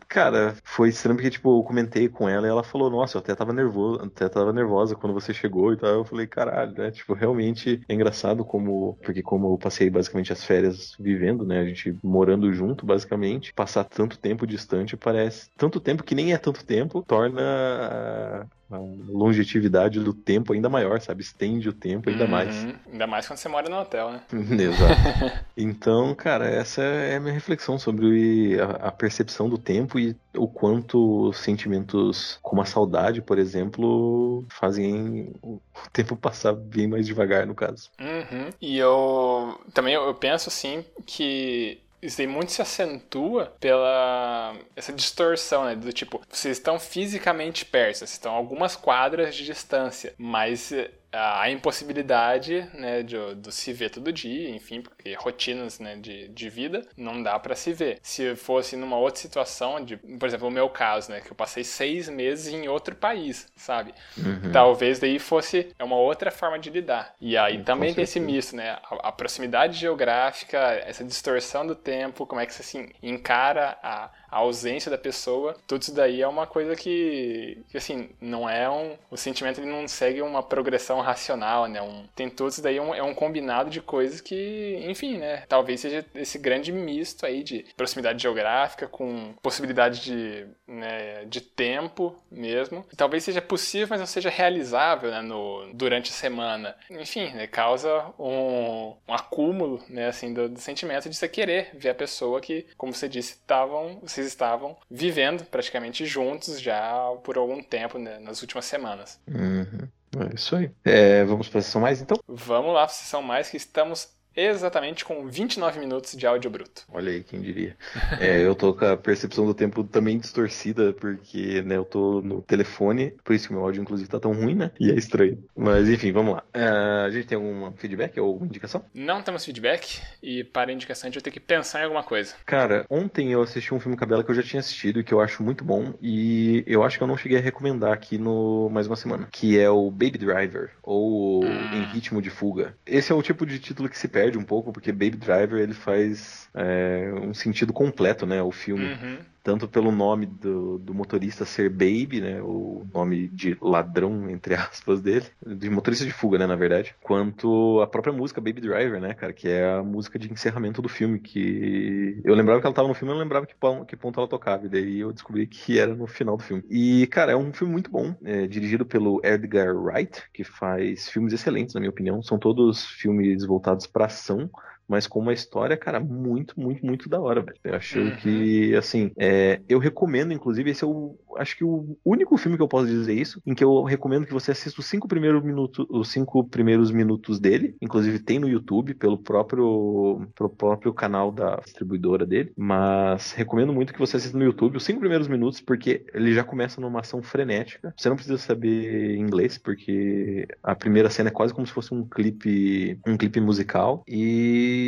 cara, 0.09 0.55
foi 0.63 0.89
estranho 0.89 1.17
porque, 1.17 1.31
tipo, 1.31 1.59
eu 1.59 1.63
comentei 1.63 2.09
com 2.09 2.29
ela 2.29 2.47
e 2.47 2.51
ela 2.51 2.63
falou, 2.63 2.91
nossa, 2.91 3.17
eu 3.17 3.21
até 3.21 3.35
tava 3.35 3.53
nervoso, 3.53 4.03
até 4.03 4.29
tava 4.29 4.53
nervosa 4.53 4.95
quando 4.95 5.13
você 5.13 5.33
chegou 5.35 5.73
e 5.73 5.77
tal. 5.77 5.91
Eu 5.91 6.05
falei, 6.05 6.27
caralho, 6.27 6.73
né? 6.77 6.91
Tipo, 6.91 7.15
realmente 7.15 7.81
é 7.89 7.95
engraçado 7.95 8.45
como, 8.45 8.99
porque 9.03 9.23
como 9.23 9.53
eu 9.53 9.59
passei 9.59 9.91
basicamente 9.91 10.33
as 10.33 10.45
férias 10.45 10.95
vivendo, 10.99 11.45
né? 11.45 11.61
A 11.61 11.65
gente 11.65 11.97
morando 12.03 12.53
junto, 12.53 12.87
basicamente, 12.87 13.53
passar 13.53 13.85
tanto 13.85 14.19
tempo 14.19 14.47
distante 14.47 14.97
parece, 14.97 15.49
tanto 15.57 15.81
tempo 15.81 16.05
que 16.05 16.15
nem 16.15 16.33
é 16.33 16.39
tanto 16.39 16.65
tempo, 16.65 17.03
torna 17.07 18.47
longevidade 18.79 20.01
do 20.01 20.13
tempo 20.13 20.53
ainda 20.53 20.69
maior, 20.69 21.01
sabe? 21.01 21.23
Estende 21.23 21.69
o 21.69 21.73
tempo 21.73 22.09
ainda 22.09 22.25
uhum. 22.25 22.31
mais. 22.31 22.67
Ainda 22.91 23.07
mais 23.07 23.27
quando 23.27 23.39
você 23.39 23.49
mora 23.49 23.69
no 23.69 23.81
hotel, 23.81 24.13
né? 24.13 24.23
Exato. 24.33 25.45
então, 25.57 26.15
cara, 26.15 26.47
essa 26.47 26.83
é 26.83 27.17
a 27.17 27.21
minha 27.21 27.33
reflexão 27.33 27.79
sobre 27.79 28.61
a, 28.61 28.89
a, 28.89 28.93
percepção 28.93 29.49
do 29.49 29.59
tempo 29.59 29.99
e 29.99 30.17
o 30.37 30.47
quanto 30.47 31.33
sentimentos 31.33 32.39
como 32.43 32.63
a 32.63 32.65
saudade, 32.65 33.21
por 33.21 33.39
exemplo, 33.39 34.45
fazem 34.49 35.33
o 35.43 35.61
tempo 35.93 36.17
passar 36.17 36.53
bem 36.53 36.87
mais 36.87 37.07
devagar, 37.07 37.47
no 37.47 37.55
caso. 37.55 37.91
Uhum. 38.01 38.51
E 38.61 38.79
eu 38.79 39.61
também 39.73 39.95
eu 39.95 40.15
penso 40.15 40.49
assim 40.49 40.85
que 41.07 41.81
isso 42.03 42.21
aí 42.21 42.27
muito 42.27 42.53
se 42.53 42.63
acentua 42.63 43.55
pela 43.61 44.57
essa 44.75 44.93
distorção, 44.93 45.65
né? 45.65 45.75
Do 45.75 45.93
tipo, 45.93 46.21
vocês 46.31 46.57
estão 46.57 46.79
fisicamente 46.79 47.65
perto, 47.65 47.99
vocês 47.99 48.13
estão 48.13 48.33
algumas 48.33 48.77
quadras 48.77 49.35
de 49.35 49.45
distância, 49.45 50.15
mas 50.17 50.73
a 51.13 51.51
impossibilidade 51.51 52.69
né, 52.73 53.03
de, 53.03 53.35
de, 53.35 53.53
se 53.53 53.73
ver 53.73 53.91
todo 53.91 54.13
dia, 54.13 54.51
enfim, 54.51 54.81
porque 54.81 55.13
rotinas 55.15 55.81
né, 55.81 55.97
de, 55.97 56.29
de 56.29 56.49
vida 56.49 56.87
não 56.97 57.23
dá 57.23 57.39
para 57.39 57.55
se 57.55 57.73
ver. 57.73 57.99
Se 58.03 58.37
fosse 58.37 58.77
numa 58.77 58.97
outra 58.97 59.21
situação, 59.21 59.85
de, 59.85 59.97
por 59.97 60.27
exemplo, 60.27 60.47
o 60.47 60.51
meu 60.51 60.69
caso, 60.69 61.11
né, 61.11 61.21
que 61.21 61.31
eu 61.31 61.35
passei 61.35 61.65
seis 61.65 62.09
meses 62.09 62.53
em 62.53 62.69
outro 62.69 62.95
país, 62.95 63.49
sabe? 63.57 63.93
Uhum. 64.17 64.53
Talvez 64.53 64.99
daí 64.99 65.19
fosse 65.19 65.75
é 65.79 65.85
uma 65.85 65.97
outra 65.97 66.31
forma 66.31 66.59
de 66.59 66.71
lidar. 66.71 67.15
E 67.21 67.37
aí 67.37 67.63
também 67.63 67.93
tem 67.93 68.05
esse 68.05 68.21
misto, 68.21 68.55
né? 68.55 68.79
A, 68.85 69.09
a, 69.09 69.13
proximidade 69.13 69.79
geográfica, 69.79 70.59
essa 70.87 71.05
distorção 71.05 71.67
do 71.67 71.75
tempo, 71.75 72.27
como 72.27 72.41
é 72.41 72.47
que 72.47 72.55
você 72.55 72.63
assim, 72.63 72.91
encara 73.03 73.79
a, 73.83 74.11
a 74.31 74.39
ausência 74.39 74.91
da 74.91 74.99
pessoa, 74.99 75.57
tudo 75.67 75.83
isso 75.83 75.95
daí 75.95 76.23
é 76.23 76.29
uma 76.29 76.47
coisa 76.47 76.77
que, 76.77 77.59
que 77.69 77.77
assim, 77.77 78.11
não 78.21 78.49
é 78.49 78.69
um. 78.71 78.97
O 79.11 79.17
sentimento 79.17 79.61
ele 79.61 79.71
não 79.71 79.87
segue 79.89 80.23
uma 80.23 80.43
progressão 80.43 81.01
racional, 81.01 81.67
né? 81.67 81.83
Um, 81.83 82.07
tem 82.15 82.31
tudo 82.31 82.51
isso 82.51 82.63
daí, 82.63 82.77
é 82.77 82.83
um, 82.83 82.95
é 82.95 83.03
um 83.03 83.15
combinado 83.15 83.71
de 83.71 83.81
coisas 83.81 84.21
que, 84.21 84.81
enfim, 84.87 85.19
né? 85.19 85.45
Talvez 85.49 85.81
seja 85.81 86.05
esse 86.15 86.39
grande 86.39 86.73
misto 86.73 87.27
aí 87.27 87.43
de 87.43 87.65
proximidade 87.77 88.23
geográfica 88.23 88.87
com 88.87 89.35
possibilidade 89.43 90.01
de, 90.03 90.47
né, 90.67 91.25
de 91.25 91.41
tempo 91.41 92.17
mesmo. 92.31 92.87
Talvez 92.97 93.25
seja 93.25 93.43
possível, 93.43 93.89
mas 93.91 94.01
não 94.01 94.07
seja 94.07 94.31
realizável, 94.31 95.11
né? 95.11 95.23
No, 95.23 95.73
durante 95.75 96.11
a 96.11 96.15
semana. 96.15 96.77
Enfim, 96.91 97.31
né, 97.33 97.47
causa 97.47 98.13
um, 98.19 98.95
um 99.09 99.15
acúmulo, 99.15 99.83
né? 99.89 100.09
Assim, 100.09 100.33
do, 100.33 100.49
do 100.49 100.61
sentimento 100.61 101.09
de 101.09 101.17
você 101.17 101.29
querer 101.29 101.71
ver 101.75 101.91
a 101.91 101.95
pessoa 101.95 102.41
que, 102.41 102.67
como 102.77 102.93
você 102.93 103.09
disse, 103.09 103.33
estavam 103.33 104.01
estavam 104.27 104.77
vivendo 104.91 105.45
praticamente 105.45 106.07
juntos 106.07 106.61
já 106.61 107.11
por 107.23 107.37
algum 107.37 107.63
tempo 107.63 107.99
né, 107.99 108.19
nas 108.19 108.43
últimas 108.43 108.65
semanas. 108.65 109.21
Uhum. 109.29 109.89
É 110.31 110.35
isso 110.35 110.57
aí. 110.57 110.71
É, 110.85 111.25
vamos 111.25 111.49
para 111.49 111.61
a 111.61 111.63
sessão 111.63 111.81
mais 111.81 112.01
então? 112.01 112.19
Vamos 112.27 112.75
lá 112.75 112.83
para 112.83 112.93
a 112.93 112.95
sessão 112.95 113.23
mais 113.23 113.49
que 113.49 113.57
estamos 113.57 114.09
exatamente 114.47 115.05
com 115.05 115.27
29 115.27 115.81
minutos 115.81 116.17
de 116.17 116.27
áudio 116.27 116.51
bruto. 116.51 116.83
Olha 116.93 117.13
aí, 117.13 117.23
quem 117.23 117.41
diria. 117.41 117.77
É, 118.19 118.41
eu 118.41 118.55
tô 118.55 118.75
com 118.75 118.85
a 118.85 118.97
percepção 118.97 119.47
do 119.47 119.55
tempo 119.55 119.85
também 119.85 120.19
distorcida, 120.19 120.93
porque 120.93 121.63
né, 121.63 121.77
eu 121.77 121.85
tô 121.85 122.21
no 122.21 122.43
telefone, 122.43 123.13
por 123.25 123.35
isso 123.35 123.49
que 123.49 123.55
meu 123.55 123.63
áudio, 123.63 123.83
inclusive, 123.83 124.09
tá 124.09 124.21
tão 124.21 124.33
ruim, 124.33 124.55
né? 124.55 124.71
E 124.79 124.91
é 124.91 124.95
estranho. 124.95 125.43
Mas 125.57 125.89
enfim, 125.89 126.13
vamos 126.13 126.35
lá. 126.35 126.43
Uh, 126.55 127.07
a 127.07 127.11
gente 127.11 127.27
tem 127.27 127.37
algum 127.37 127.73
feedback 127.73 128.19
ou 128.21 128.45
indicação? 128.45 128.85
Não 128.95 129.23
temos 129.23 129.45
feedback, 129.45 130.01
e 130.23 130.45
para 130.45 130.71
a 130.71 130.75
indicação 130.75 131.07
a 131.07 131.11
gente 131.11 131.21
vai 131.21 131.25
ter 131.25 131.31
que 131.31 131.41
pensar 131.41 131.81
em 131.81 131.85
alguma 131.85 132.03
coisa. 132.03 132.35
Cara, 132.45 132.85
ontem 132.89 133.33
eu 133.33 133.43
assisti 133.43 133.75
um 133.75 133.81
filme 133.81 133.97
Cabela 133.97 134.25
que 134.25 134.31
eu 134.31 134.35
já 134.35 134.43
tinha 134.43 134.61
assistido 134.61 135.01
e 135.01 135.05
que 135.05 135.13
eu 135.13 135.21
acho 135.21 135.43
muito 135.43 135.65
bom, 135.65 135.95
e 136.01 136.65
eu 136.67 136.83
acho 136.83 136.99
que 136.99 137.03
eu 137.03 137.09
não 137.09 137.17
cheguei 137.17 137.39
a 137.39 137.43
recomendar 137.43 137.93
aqui 137.93 138.19
no 138.19 138.69
mais 138.71 138.87
uma 138.87 138.97
semana, 138.97 139.29
que 139.31 139.59
é 139.59 139.69
o 139.71 139.91
Baby 139.91 140.19
Driver, 140.19 140.71
ou 140.83 141.45
hum. 141.45 141.71
Em 141.73 141.85
Ritmo 141.85 142.21
de 142.21 142.31
Fuga. 142.31 142.75
Esse 142.87 143.13
é 143.13 143.15
o 143.15 143.23
tipo 143.23 143.47
de 143.47 143.59
título 143.59 143.89
que 143.89 143.99
se 143.99 144.09
perde 144.09 144.30
perde 144.31 144.39
um 144.39 144.45
pouco, 144.45 144.73
porque 144.73 144.93
Baby 144.93 145.17
Driver 145.17 145.61
ele 145.61 145.75
faz 145.75 146.49
é, 146.55 147.13
um 147.21 147.35
sentido 147.35 147.73
completo, 147.73 148.25
né? 148.25 148.41
O 148.43 148.53
filme. 148.53 148.85
Uhum 148.85 149.19
tanto 149.51 149.67
pelo 149.67 149.91
nome 149.91 150.27
do, 150.27 150.79
do, 150.79 150.95
motorista 150.95 151.45
ser 151.45 151.69
Baby, 151.69 152.21
né, 152.21 152.41
o 152.41 152.87
nome 152.95 153.27
de 153.29 153.57
ladrão, 153.61 154.31
entre 154.31 154.55
aspas, 154.55 155.01
dele, 155.01 155.27
de 155.45 155.69
motorista 155.69 156.05
de 156.05 156.13
fuga, 156.13 156.39
né, 156.39 156.47
na 156.47 156.55
verdade, 156.55 156.95
quanto 157.03 157.81
a 157.81 157.87
própria 157.89 158.13
música 158.13 158.41
Baby 158.41 158.61
Driver, 158.61 159.01
né, 159.01 159.13
cara, 159.13 159.33
que 159.33 159.49
é 159.49 159.73
a 159.75 159.83
música 159.83 160.21
de 160.21 160.33
encerramento 160.33 160.81
do 160.81 160.89
filme, 160.89 161.19
que 161.19 162.21
eu 162.23 162.35
lembrava 162.35 162.61
que 162.61 162.67
ela 162.67 162.75
tava 162.75 162.87
no 162.87 162.95
filme, 162.95 163.11
eu 163.11 163.17
não 163.17 163.23
lembrava 163.23 163.45
que, 163.45 163.55
que 163.89 163.97
ponto 163.97 164.21
ela 164.21 164.29
tocava, 164.29 164.67
e 164.67 164.69
daí 164.69 165.01
eu 165.01 165.13
descobri 165.13 165.49
que 165.49 165.81
era 165.81 165.97
no 165.97 166.07
final 166.07 166.37
do 166.37 166.45
filme. 166.45 166.63
E, 166.71 167.09
cara, 167.09 167.33
é 167.33 167.37
um 167.37 167.53
filme 167.53 167.73
muito 167.73 167.91
bom, 167.91 168.15
é, 168.25 168.47
dirigido 168.47 168.87
pelo 168.87 169.21
Edgar 169.25 169.75
Wright, 169.75 170.23
que 170.33 170.45
faz 170.45 171.09
filmes 171.09 171.33
excelentes, 171.33 171.75
na 171.75 171.81
minha 171.81 171.91
opinião, 171.91 172.23
são 172.23 172.39
todos 172.39 172.87
filmes 172.87 173.45
voltados 173.45 173.89
para 173.89 174.07
ação, 174.07 174.49
mas 174.91 175.07
com 175.07 175.21
uma 175.21 175.33
história, 175.33 175.77
cara, 175.77 176.01
muito, 176.01 176.59
muito, 176.59 176.85
muito 176.85 177.09
da 177.09 177.21
hora, 177.21 177.41
velho. 177.41 177.57
Eu 177.63 177.75
acho 177.77 178.01
uhum. 178.01 178.17
que, 178.17 178.75
assim, 178.75 179.13
é, 179.17 179.61
eu 179.69 179.79
recomendo, 179.79 180.33
inclusive, 180.33 180.69
esse 180.69 180.83
é 180.83 180.87
o, 180.87 181.17
acho 181.37 181.57
que 181.57 181.65
o 181.65 181.97
único 182.05 182.37
filme 182.37 182.57
que 182.57 182.63
eu 182.63 182.67
posso 182.67 182.89
dizer 182.89 183.15
isso, 183.15 183.41
em 183.47 183.55
que 183.55 183.63
eu 183.63 183.85
recomendo 183.85 184.27
que 184.27 184.33
você 184.33 184.51
assista 184.51 184.81
os 184.81 184.87
cinco 184.87 185.07
primeiros 185.07 185.45
minutos, 185.45 185.87
os 185.89 186.09
cinco 186.09 186.43
primeiros 186.43 186.91
minutos 186.91 187.39
dele, 187.39 187.77
inclusive 187.81 188.19
tem 188.19 188.41
no 188.41 188.49
YouTube, 188.49 188.95
pelo 188.95 189.17
próprio, 189.17 190.27
pelo 190.37 190.51
próprio 190.51 190.93
canal 190.93 191.31
da 191.31 191.61
distribuidora 191.65 192.27
dele, 192.27 192.53
mas 192.57 193.31
recomendo 193.31 193.73
muito 193.73 193.93
que 193.93 193.99
você 193.99 194.17
assista 194.17 194.37
no 194.37 194.45
YouTube 194.45 194.77
os 194.77 194.85
cinco 194.85 194.99
primeiros 194.99 195.29
minutos, 195.29 195.61
porque 195.61 196.05
ele 196.13 196.35
já 196.35 196.43
começa 196.43 196.81
numa 196.81 196.99
ação 196.99 197.23
frenética. 197.23 197.95
Você 197.97 198.09
não 198.09 198.17
precisa 198.17 198.39
saber 198.39 199.17
inglês, 199.17 199.57
porque 199.57 200.49
a 200.65 200.75
primeira 200.75 201.09
cena 201.09 201.29
é 201.29 201.33
quase 201.33 201.55
como 201.55 201.67
se 201.67 201.73
fosse 201.73 201.95
um 201.95 202.05
clipe, 202.05 202.99
um 203.07 203.17
clipe 203.17 203.41
musical. 203.41 204.03
E 204.09 204.80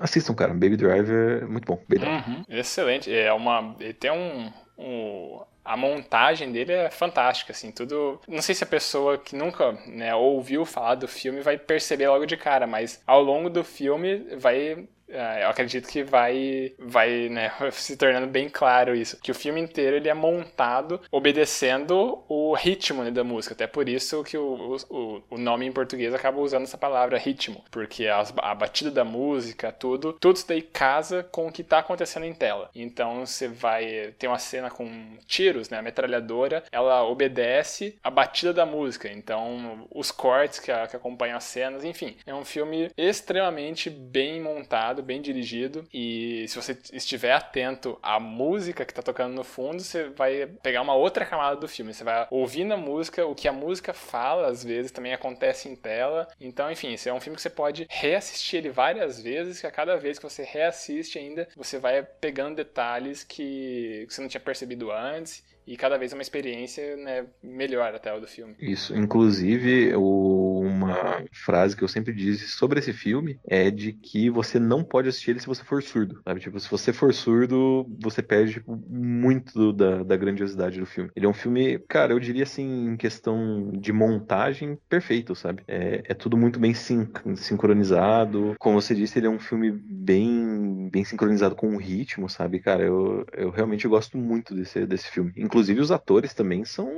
assistam, 0.00 0.34
cara. 0.34 0.52
Baby 0.52 0.76
Driver 0.76 1.42
é 1.42 1.46
muito 1.46 1.66
bom. 1.66 1.80
Uhum. 1.90 2.44
Excelente. 2.48 3.12
É 3.12 3.32
uma. 3.32 3.74
Ele 3.80 3.94
tem 3.94 4.10
um, 4.10 4.52
um 4.78 5.40
a 5.68 5.76
montagem 5.76 6.50
dele 6.50 6.72
é 6.72 6.90
fantástica, 6.90 7.52
assim, 7.52 7.70
tudo. 7.70 8.18
Não 8.26 8.40
sei 8.40 8.54
se 8.54 8.64
a 8.64 8.66
pessoa 8.66 9.18
que 9.18 9.36
nunca 9.36 9.72
né, 9.86 10.14
ouviu 10.14 10.64
falar 10.64 10.94
do 10.94 11.06
filme 11.06 11.42
vai 11.42 11.58
perceber 11.58 12.08
logo 12.08 12.24
de 12.24 12.38
cara, 12.38 12.66
mas 12.66 13.02
ao 13.06 13.22
longo 13.22 13.50
do 13.50 13.62
filme 13.62 14.34
vai 14.38 14.88
eu 15.08 15.48
acredito 15.48 15.88
que 15.88 16.02
vai, 16.02 16.72
vai 16.78 17.28
né, 17.28 17.50
se 17.72 17.96
tornando 17.96 18.26
bem 18.26 18.48
claro 18.48 18.94
isso. 18.94 19.18
Que 19.20 19.30
o 19.30 19.34
filme 19.34 19.60
inteiro 19.60 19.96
ele 19.96 20.08
é 20.08 20.14
montado 20.14 21.00
obedecendo 21.10 22.22
o 22.28 22.54
ritmo 22.54 23.02
né, 23.02 23.10
da 23.10 23.24
música. 23.24 23.54
Até 23.54 23.66
por 23.66 23.88
isso 23.88 24.22
que 24.24 24.36
o, 24.36 24.76
o, 24.90 25.22
o 25.30 25.38
nome 25.38 25.66
em 25.66 25.72
português 25.72 26.12
acaba 26.12 26.40
usando 26.40 26.64
essa 26.64 26.78
palavra 26.78 27.18
ritmo. 27.18 27.64
Porque 27.70 28.06
as, 28.06 28.32
a 28.38 28.54
batida 28.54 28.90
da 28.90 29.04
música, 29.04 29.72
tudo, 29.72 30.12
tudo 30.14 30.36
isso 30.36 30.48
daí 30.48 30.62
casa 30.62 31.22
com 31.22 31.48
o 31.48 31.52
que 31.52 31.62
está 31.62 31.78
acontecendo 31.78 32.24
em 32.24 32.34
tela. 32.34 32.70
Então 32.74 33.24
você 33.24 33.48
vai 33.48 34.14
ter 34.18 34.28
uma 34.28 34.38
cena 34.38 34.70
com 34.70 34.88
tiros, 35.26 35.68
né? 35.68 35.78
A 35.78 35.82
metralhadora, 35.82 36.62
ela 36.70 37.02
obedece 37.04 37.98
a 38.02 38.10
batida 38.10 38.52
da 38.52 38.66
música. 38.66 39.10
Então 39.10 39.86
os 39.90 40.10
cortes 40.10 40.58
que, 40.58 40.70
a, 40.70 40.86
que 40.86 40.96
acompanham 40.96 41.36
as 41.36 41.44
cenas, 41.44 41.84
enfim. 41.84 42.16
É 42.26 42.34
um 42.34 42.44
filme 42.44 42.90
extremamente 42.96 43.88
bem 43.88 44.40
montado 44.40 44.97
bem 45.02 45.20
dirigido. 45.20 45.84
E 45.92 46.46
se 46.48 46.56
você 46.56 46.76
estiver 46.92 47.32
atento 47.32 47.98
à 48.02 48.18
música 48.18 48.84
que 48.84 48.94
tá 48.94 49.02
tocando 49.02 49.34
no 49.34 49.44
fundo, 49.44 49.82
você 49.82 50.08
vai 50.10 50.46
pegar 50.62 50.82
uma 50.82 50.94
outra 50.94 51.24
camada 51.24 51.56
do 51.56 51.68
filme. 51.68 51.94
Você 51.94 52.04
vai 52.04 52.26
ouvir 52.30 52.64
na 52.64 52.76
música 52.76 53.26
o 53.26 53.34
que 53.34 53.48
a 53.48 53.52
música 53.52 53.92
fala, 53.92 54.48
às 54.48 54.64
vezes 54.64 54.92
também 54.92 55.12
acontece 55.12 55.68
em 55.68 55.76
tela. 55.76 56.28
Então, 56.40 56.70
enfim, 56.70 56.92
esse 56.92 57.08
é 57.08 57.14
um 57.14 57.20
filme 57.20 57.36
que 57.36 57.42
você 57.42 57.50
pode 57.50 57.86
reassistir 57.88 58.58
ele 58.58 58.70
várias 58.70 59.20
vezes, 59.20 59.60
que 59.60 59.66
a 59.66 59.70
cada 59.70 59.96
vez 59.96 60.18
que 60.18 60.24
você 60.24 60.42
reassiste 60.42 61.18
ainda, 61.18 61.48
você 61.56 61.78
vai 61.78 62.02
pegando 62.02 62.56
detalhes 62.56 63.24
que 63.24 64.06
você 64.08 64.20
não 64.20 64.28
tinha 64.28 64.40
percebido 64.40 64.90
antes 64.90 65.44
e 65.68 65.76
cada 65.76 65.98
vez 65.98 66.12
é 66.12 66.14
uma 66.14 66.22
experiência 66.22 66.96
né, 66.96 67.26
melhor 67.42 67.94
até 67.94 68.10
o 68.14 68.18
do 68.18 68.26
filme. 68.26 68.54
Isso, 68.58 68.96
inclusive 68.96 69.94
o, 69.96 70.57
uma 70.92 71.24
frase 71.32 71.76
que 71.76 71.84
eu 71.84 71.88
sempre 71.88 72.12
disse 72.12 72.48
sobre 72.48 72.78
esse 72.78 72.92
filme 72.92 73.38
é 73.46 73.70
de 73.70 73.92
que 73.92 74.28
você 74.30 74.58
não 74.58 74.82
pode 74.82 75.08
assistir 75.08 75.32
ele 75.32 75.40
se 75.40 75.46
você 75.46 75.62
for 75.62 75.82
surdo, 75.82 76.20
sabe? 76.24 76.40
Tipo, 76.40 76.58
se 76.58 76.70
você 76.70 76.92
for 76.92 77.12
surdo, 77.14 77.86
você 78.02 78.22
perde 78.22 78.54
tipo, 78.54 78.76
muito 78.88 79.72
da, 79.72 80.02
da 80.02 80.16
grandiosidade 80.16 80.80
do 80.80 80.86
filme. 80.86 81.10
Ele 81.14 81.26
é 81.26 81.28
um 81.28 81.34
filme, 81.34 81.78
cara, 81.88 82.12
eu 82.12 82.20
diria 82.20 82.42
assim, 82.42 82.88
em 82.88 82.96
questão 82.96 83.70
de 83.72 83.92
montagem, 83.92 84.78
perfeito, 84.88 85.34
sabe? 85.34 85.62
É, 85.68 86.02
é 86.04 86.14
tudo 86.14 86.36
muito 86.36 86.58
bem 86.58 86.74
sin 86.74 87.08
sincronizado. 87.36 88.56
Como 88.58 88.80
você 88.80 88.94
disse, 88.94 89.18
ele 89.18 89.26
é 89.26 89.30
um 89.30 89.38
filme 89.38 89.70
bem, 89.70 90.88
bem 90.90 91.04
sincronizado 91.04 91.54
com 91.54 91.74
o 91.74 91.78
ritmo, 91.78 92.28
sabe? 92.28 92.58
Cara, 92.58 92.82
eu, 92.82 93.24
eu 93.32 93.50
realmente 93.50 93.86
gosto 93.86 94.18
muito 94.18 94.54
desse, 94.54 94.84
desse 94.86 95.08
filme. 95.10 95.32
Inclusive, 95.36 95.68
Inclusive, 95.68 95.80
os 95.80 95.90
atores 95.90 96.32
também 96.32 96.64
são 96.64 96.88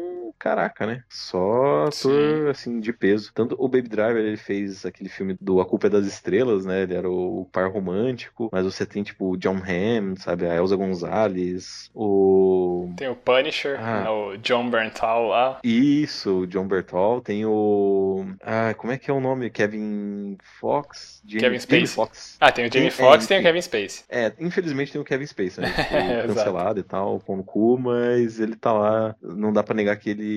caraca, 0.41 0.87
né? 0.87 1.05
Só 1.09 1.85
ator, 1.85 1.93
Sim. 1.93 2.49
assim, 2.49 2.81
de 2.81 2.93
peso. 2.95 3.31
Tanto 3.35 3.55
o 3.59 3.69
Baby 3.69 3.89
Driver, 3.89 4.25
ele 4.25 4.39
fez 4.39 4.87
aquele 4.87 5.11
filme 5.11 5.37
do 5.39 5.61
A 5.61 5.67
Culpa 5.67 5.87
é 5.87 5.91
das 5.91 6.07
Estrelas, 6.07 6.65
né? 6.65 6.83
Ele 6.83 6.95
era 6.95 7.09
o 7.09 7.47
par 7.53 7.71
romântico, 7.71 8.49
mas 8.51 8.65
você 8.65 8.87
tem, 8.87 9.03
tipo, 9.03 9.33
o 9.33 9.37
John 9.37 9.59
Hamm, 9.59 10.17
sabe? 10.17 10.47
A 10.47 10.55
Elsa 10.57 10.75
Gonzalez, 10.75 11.91
o... 11.95 12.91
Tem 12.97 13.09
o 13.09 13.15
Punisher, 13.15 13.79
ah. 13.79 14.01
Né? 14.01 14.11
o 14.11 14.37
John 14.39 14.71
Bernthal 14.71 15.29
lá. 15.29 15.61
Isso, 15.63 16.41
o 16.41 16.47
John 16.47 16.67
Bernthal. 16.67 17.21
Tem 17.21 17.45
o... 17.45 18.25
Ah, 18.43 18.73
como 18.75 18.93
é 18.93 18.99
que 18.99 19.11
é 19.11 19.15
o 19.15 19.21
nome? 19.21 19.51
Kevin 19.51 20.39
Fox? 20.59 21.23
Kevin 21.29 21.59
Spacey. 21.59 21.87
Fox. 21.87 22.39
Ah, 22.41 22.51
tem 22.51 22.67
o 22.67 22.73
Jamie 22.73 22.91
Foxx 22.91 23.27
e 23.27 23.29
tem 23.29 23.41
o 23.41 23.43
Kevin 23.43 23.61
Spacey. 23.61 24.05
É, 24.09 24.33
infelizmente 24.41 24.93
tem 24.93 25.01
o 25.01 25.05
Kevin 25.05 25.27
Spacey, 25.27 25.63
né? 25.63 25.71
cancelado 26.27 26.81
e 26.81 26.83
tal, 26.83 27.21
com 27.21 27.39
o 27.39 27.45
cu, 27.45 27.79
mas 27.79 28.41
ele 28.41 28.57
tá 28.57 28.73
lá. 28.73 29.15
Não 29.23 29.53
dá 29.53 29.63
pra 29.63 29.75
negar 29.75 29.97
que 29.97 30.11
ele 30.11 30.30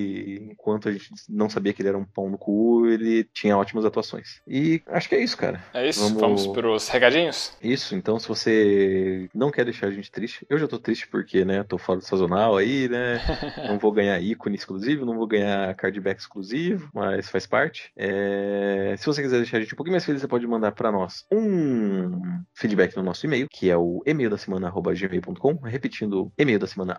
enquanto 0.51 0.89
a 0.89 0.91
gente 0.91 1.10
não 1.29 1.49
sabia 1.49 1.73
que 1.73 1.82
ele 1.82 1.89
era 1.89 1.97
um 1.97 2.06
pão 2.06 2.29
no 2.29 2.38
cu, 2.38 2.88
ele 2.88 3.23
tinha 3.25 3.58
ótimas 3.58 3.86
atuações. 3.86 4.41
E 4.47 4.82
acho 4.88 5.10
que 5.10 5.15
é 5.15 5.23
isso, 5.23 5.38
cara. 5.38 5.63
É 5.73 5.88
isso? 5.88 6.01
Vamos, 6.01 6.21
Vamos 6.21 6.47
pros 6.47 6.88
recadinhos? 6.88 7.53
Isso, 7.62 7.95
então 7.95 8.19
se 8.19 8.27
você 8.27 9.29
não 9.34 9.51
quer 9.51 9.65
deixar 9.65 9.88
a 9.88 9.91
gente 9.91 10.12
triste, 10.12 10.45
eu 10.49 10.58
já 10.58 10.67
tô 10.67 10.79
triste 10.79 11.08
porque, 11.08 11.45
né, 11.45 11.63
tô 11.63 11.77
fora 11.77 11.99
do 11.99 12.06
sazonal 12.06 12.58
aí, 12.58 12.88
né, 12.89 13.19
não 13.67 13.77
vou 13.77 13.91
ganhar 13.91 14.19
ícone 14.19 14.56
exclusivo, 14.56 15.06
não 15.06 15.17
vou 15.17 15.27
ganhar 15.27 15.73
cardback 15.75 16.19
exclusivo, 16.19 16.89
mas 16.93 17.29
faz 17.29 17.45
parte. 17.45 17.91
É... 17.95 18.95
Se 18.97 19.06
você 19.06 19.21
quiser 19.21 19.38
deixar 19.38 19.58
a 19.58 19.62
gente 19.62 19.73
um 19.73 19.77
pouquinho 19.77 19.93
mais 19.93 20.06
feliz, 20.06 20.21
você 20.21 20.27
pode 20.27 20.47
mandar 20.47 20.71
para 20.71 20.91
nós 20.91 21.25
um 21.32 22.41
feedback 22.53 22.95
no 22.95 23.03
nosso 23.03 23.25
e-mail, 23.25 23.47
que 23.49 23.69
é 23.69 23.77
o 23.77 24.01
e-mail 24.06 24.29
da 24.29 24.38
semana 24.38 24.71
gmail.com, 24.71 25.56
repetindo 25.63 26.32
e-mail 26.38 26.60
da 26.60 26.67
semana 26.67 26.97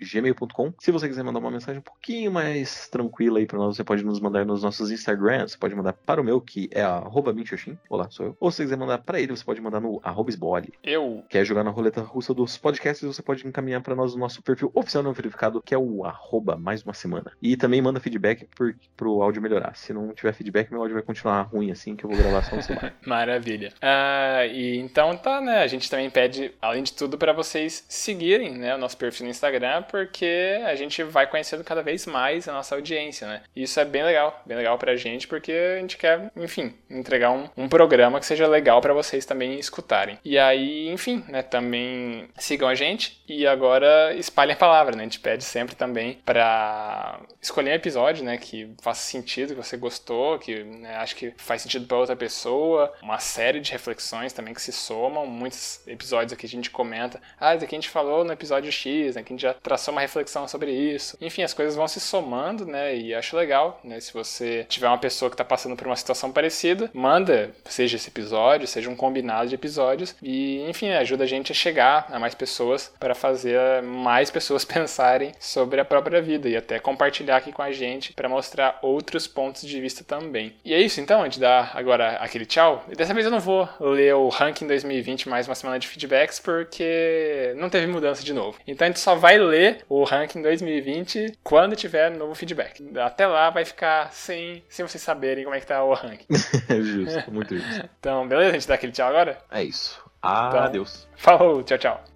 gmail.com. 0.00 0.72
Se 0.80 0.90
você 0.90 1.08
quiser 1.08 1.22
mandar 1.22 1.38
uma 1.38 1.50
mensagem 1.50 1.80
um 1.80 1.82
pouquinho 1.82 2.32
mais 2.34 2.88
tranquila 2.88 3.38
aí 3.38 3.46
para 3.46 3.58
nós, 3.58 3.76
você 3.76 3.84
pode 3.84 4.04
nos 4.04 4.18
mandar 4.18 4.44
nos 4.44 4.62
nossos 4.62 4.90
Instagrams, 4.90 5.52
você 5.52 5.58
pode 5.58 5.74
mandar 5.74 5.92
para 5.92 6.20
o 6.20 6.24
meu, 6.24 6.40
que 6.40 6.68
é 6.72 6.82
arroba 6.82 7.32
Minxoxin, 7.32 7.78
olá, 7.88 8.08
sou 8.10 8.26
eu. 8.26 8.36
Ou 8.40 8.50
se 8.50 8.56
você 8.56 8.62
quiser 8.64 8.76
mandar 8.76 8.98
para 8.98 9.20
ele, 9.20 9.34
você 9.34 9.44
pode 9.44 9.60
mandar 9.60 9.80
no 9.80 10.00
Sbole. 10.28 10.74
Eu. 10.82 11.24
Quer 11.28 11.44
jogar 11.44 11.62
na 11.62 11.70
roleta 11.70 12.00
russa 12.00 12.34
dos 12.34 12.58
podcasts, 12.58 13.06
você 13.06 13.22
pode 13.22 13.46
encaminhar 13.46 13.80
para 13.80 13.94
nós 13.94 14.14
o 14.14 14.18
nosso 14.18 14.42
perfil 14.42 14.70
oficial 14.74 15.02
não 15.02 15.12
verificado, 15.12 15.62
que 15.62 15.74
é 15.74 15.78
o 15.78 16.04
arroba 16.04 16.56
mais 16.56 16.82
uma 16.82 16.92
semana. 16.92 17.30
E 17.40 17.56
também 17.56 17.80
manda 17.80 18.00
feedback 18.00 18.48
por, 18.56 18.74
pro 18.96 19.22
áudio 19.22 19.40
melhorar. 19.40 19.76
Se 19.76 19.92
não 19.92 20.12
tiver 20.12 20.32
feedback, 20.32 20.70
meu 20.70 20.80
áudio 20.80 20.94
vai 20.94 21.02
continuar 21.02 21.42
ruim 21.42 21.70
assim, 21.70 21.94
que 21.94 22.04
eu 22.04 22.10
vou 22.10 22.18
gravar 22.18 22.42
só 22.42 22.56
no 22.56 22.62
celular. 22.62 22.94
Maravilha. 23.06 23.72
Uh, 23.76 24.52
e 24.52 24.78
então 24.78 25.16
tá, 25.16 25.40
né? 25.40 25.62
A 25.62 25.66
gente 25.66 25.88
também 25.88 26.10
pede, 26.10 26.52
além 26.60 26.82
de 26.82 26.92
tudo, 26.92 27.16
para 27.16 27.32
vocês 27.32 27.84
seguirem 27.88 28.56
né, 28.58 28.74
o 28.74 28.78
nosso 28.78 28.96
perfil 28.96 29.24
no 29.26 29.30
Instagram, 29.30 29.82
porque 29.82 30.60
a 30.66 30.74
gente 30.74 31.02
vai 31.04 31.26
conhecendo 31.26 31.62
cada 31.62 31.82
vez 31.82 32.06
mais 32.14 32.46
a 32.46 32.52
nossa 32.52 32.76
audiência, 32.76 33.26
né? 33.26 33.42
E 33.56 33.64
isso 33.64 33.80
é 33.80 33.84
bem 33.84 34.04
legal, 34.04 34.40
bem 34.46 34.56
legal 34.56 34.78
pra 34.78 34.94
gente, 34.94 35.26
porque 35.26 35.50
a 35.50 35.80
gente 35.80 35.96
quer, 35.96 36.30
enfim, 36.36 36.72
entregar 36.88 37.32
um, 37.32 37.48
um 37.56 37.68
programa 37.68 38.20
que 38.20 38.26
seja 38.26 38.46
legal 38.46 38.80
para 38.80 38.94
vocês 38.94 39.26
também 39.26 39.58
escutarem. 39.58 40.16
E 40.24 40.38
aí, 40.38 40.88
enfim, 40.90 41.24
né, 41.28 41.42
também 41.42 42.28
sigam 42.38 42.68
a 42.68 42.74
gente 42.76 43.20
e 43.28 43.44
agora 43.48 44.14
espalhem 44.14 44.54
a 44.54 44.56
palavra, 44.56 44.94
né? 44.94 45.02
A 45.02 45.06
gente 45.06 45.18
pede 45.18 45.42
sempre 45.42 45.74
também 45.74 46.20
para 46.24 47.18
escolher 47.42 47.72
um 47.72 47.74
episódio, 47.74 48.24
né, 48.24 48.38
que 48.38 48.72
faça 48.80 49.02
sentido, 49.02 49.56
que 49.56 49.62
você 49.62 49.76
gostou, 49.76 50.38
que 50.38 50.62
né, 50.62 50.94
acho 50.96 51.16
que 51.16 51.34
faz 51.36 51.62
sentido 51.62 51.86
para 51.86 51.98
outra 51.98 52.14
pessoa, 52.14 52.92
uma 53.02 53.18
série 53.18 53.58
de 53.58 53.72
reflexões 53.72 54.32
também 54.32 54.54
que 54.54 54.62
se 54.62 54.72
somam, 54.72 55.26
muitos 55.26 55.86
episódios 55.86 56.32
aqui 56.32 56.46
a 56.46 56.48
gente 56.48 56.70
comenta, 56.70 57.20
ah, 57.40 57.54
isso 57.54 57.64
aqui 57.64 57.74
a 57.74 57.78
gente 57.78 57.90
falou 57.90 58.24
no 58.24 58.32
episódio 58.32 58.70
X, 58.70 59.16
né, 59.16 59.22
que 59.22 59.32
a 59.32 59.34
gente 59.34 59.42
já 59.42 59.54
traçou 59.54 59.92
uma 59.92 60.00
reflexão 60.00 60.46
sobre 60.46 60.70
isso. 60.70 61.16
Enfim, 61.20 61.42
as 61.42 61.54
coisas 61.54 61.74
vão 61.74 61.88
se 61.88 62.00
somando, 62.04 62.66
né? 62.66 62.96
E 62.96 63.14
acho 63.14 63.36
legal, 63.36 63.80
né? 63.82 64.00
Se 64.00 64.12
você 64.12 64.64
tiver 64.68 64.88
uma 64.88 64.98
pessoa 64.98 65.30
que 65.30 65.34
está 65.34 65.44
passando 65.44 65.76
por 65.76 65.86
uma 65.86 65.96
situação 65.96 66.30
parecida, 66.32 66.90
manda, 66.92 67.50
seja 67.64 67.96
esse 67.96 68.08
episódio, 68.08 68.66
seja 68.66 68.90
um 68.90 68.96
combinado 68.96 69.48
de 69.48 69.54
episódios, 69.54 70.14
e 70.22 70.64
enfim, 70.68 70.90
ajuda 70.90 71.24
a 71.24 71.26
gente 71.26 71.52
a 71.52 71.54
chegar 71.54 72.06
a 72.10 72.18
mais 72.18 72.34
pessoas 72.34 72.92
para 72.98 73.14
fazer 73.14 73.82
mais 73.82 74.30
pessoas 74.30 74.64
pensarem 74.64 75.32
sobre 75.38 75.80
a 75.80 75.84
própria 75.84 76.20
vida 76.20 76.48
e 76.48 76.56
até 76.56 76.78
compartilhar 76.78 77.36
aqui 77.36 77.52
com 77.52 77.62
a 77.62 77.72
gente 77.72 78.12
para 78.12 78.28
mostrar 78.28 78.78
outros 78.82 79.26
pontos 79.26 79.62
de 79.62 79.80
vista 79.80 80.04
também. 80.04 80.54
E 80.64 80.72
é 80.74 80.80
isso 80.80 81.00
então, 81.00 81.22
a 81.22 81.24
gente 81.24 81.40
dá 81.40 81.70
agora 81.74 82.16
aquele 82.16 82.46
tchau. 82.46 82.84
E 82.90 82.94
dessa 82.94 83.14
vez 83.14 83.24
eu 83.24 83.32
não 83.32 83.40
vou 83.40 83.68
ler 83.80 84.14
o 84.14 84.28
ranking 84.28 84.66
2020 84.66 85.28
mais 85.28 85.46
uma 85.46 85.54
semana 85.54 85.78
de 85.78 85.88
feedbacks 85.88 86.38
porque 86.38 87.52
não 87.56 87.70
teve 87.70 87.86
mudança 87.86 88.22
de 88.22 88.32
novo. 88.32 88.58
Então 88.66 88.86
a 88.86 88.90
gente 88.90 89.00
só 89.00 89.14
vai 89.14 89.38
ler 89.38 89.84
o 89.88 90.04
ranking 90.04 90.42
2020 90.42 91.38
quando 91.42 91.76
tiver 91.76 91.93
tiver 91.94 92.10
novo 92.10 92.34
feedback. 92.34 92.84
Até 92.98 93.26
lá 93.26 93.50
vai 93.50 93.64
ficar 93.64 94.12
sem, 94.12 94.64
sem 94.68 94.86
vocês 94.86 95.02
saberem 95.02 95.44
como 95.44 95.54
é 95.54 95.60
que 95.60 95.66
tá 95.66 95.82
o 95.84 95.94
ranking. 95.94 96.26
é 96.68 96.74
justo, 96.82 97.30
muito 97.30 97.56
justo. 97.56 97.88
Então, 98.00 98.26
beleza? 98.26 98.50
A 98.50 98.52
gente 98.54 98.68
dá 98.68 98.74
aquele 98.74 98.92
tchau 98.92 99.08
agora? 99.08 99.38
É 99.50 99.62
isso. 99.62 100.02
Então, 100.18 100.60
Adeus. 100.60 101.06
Falou, 101.16 101.62
tchau, 101.62 101.78
tchau. 101.78 102.13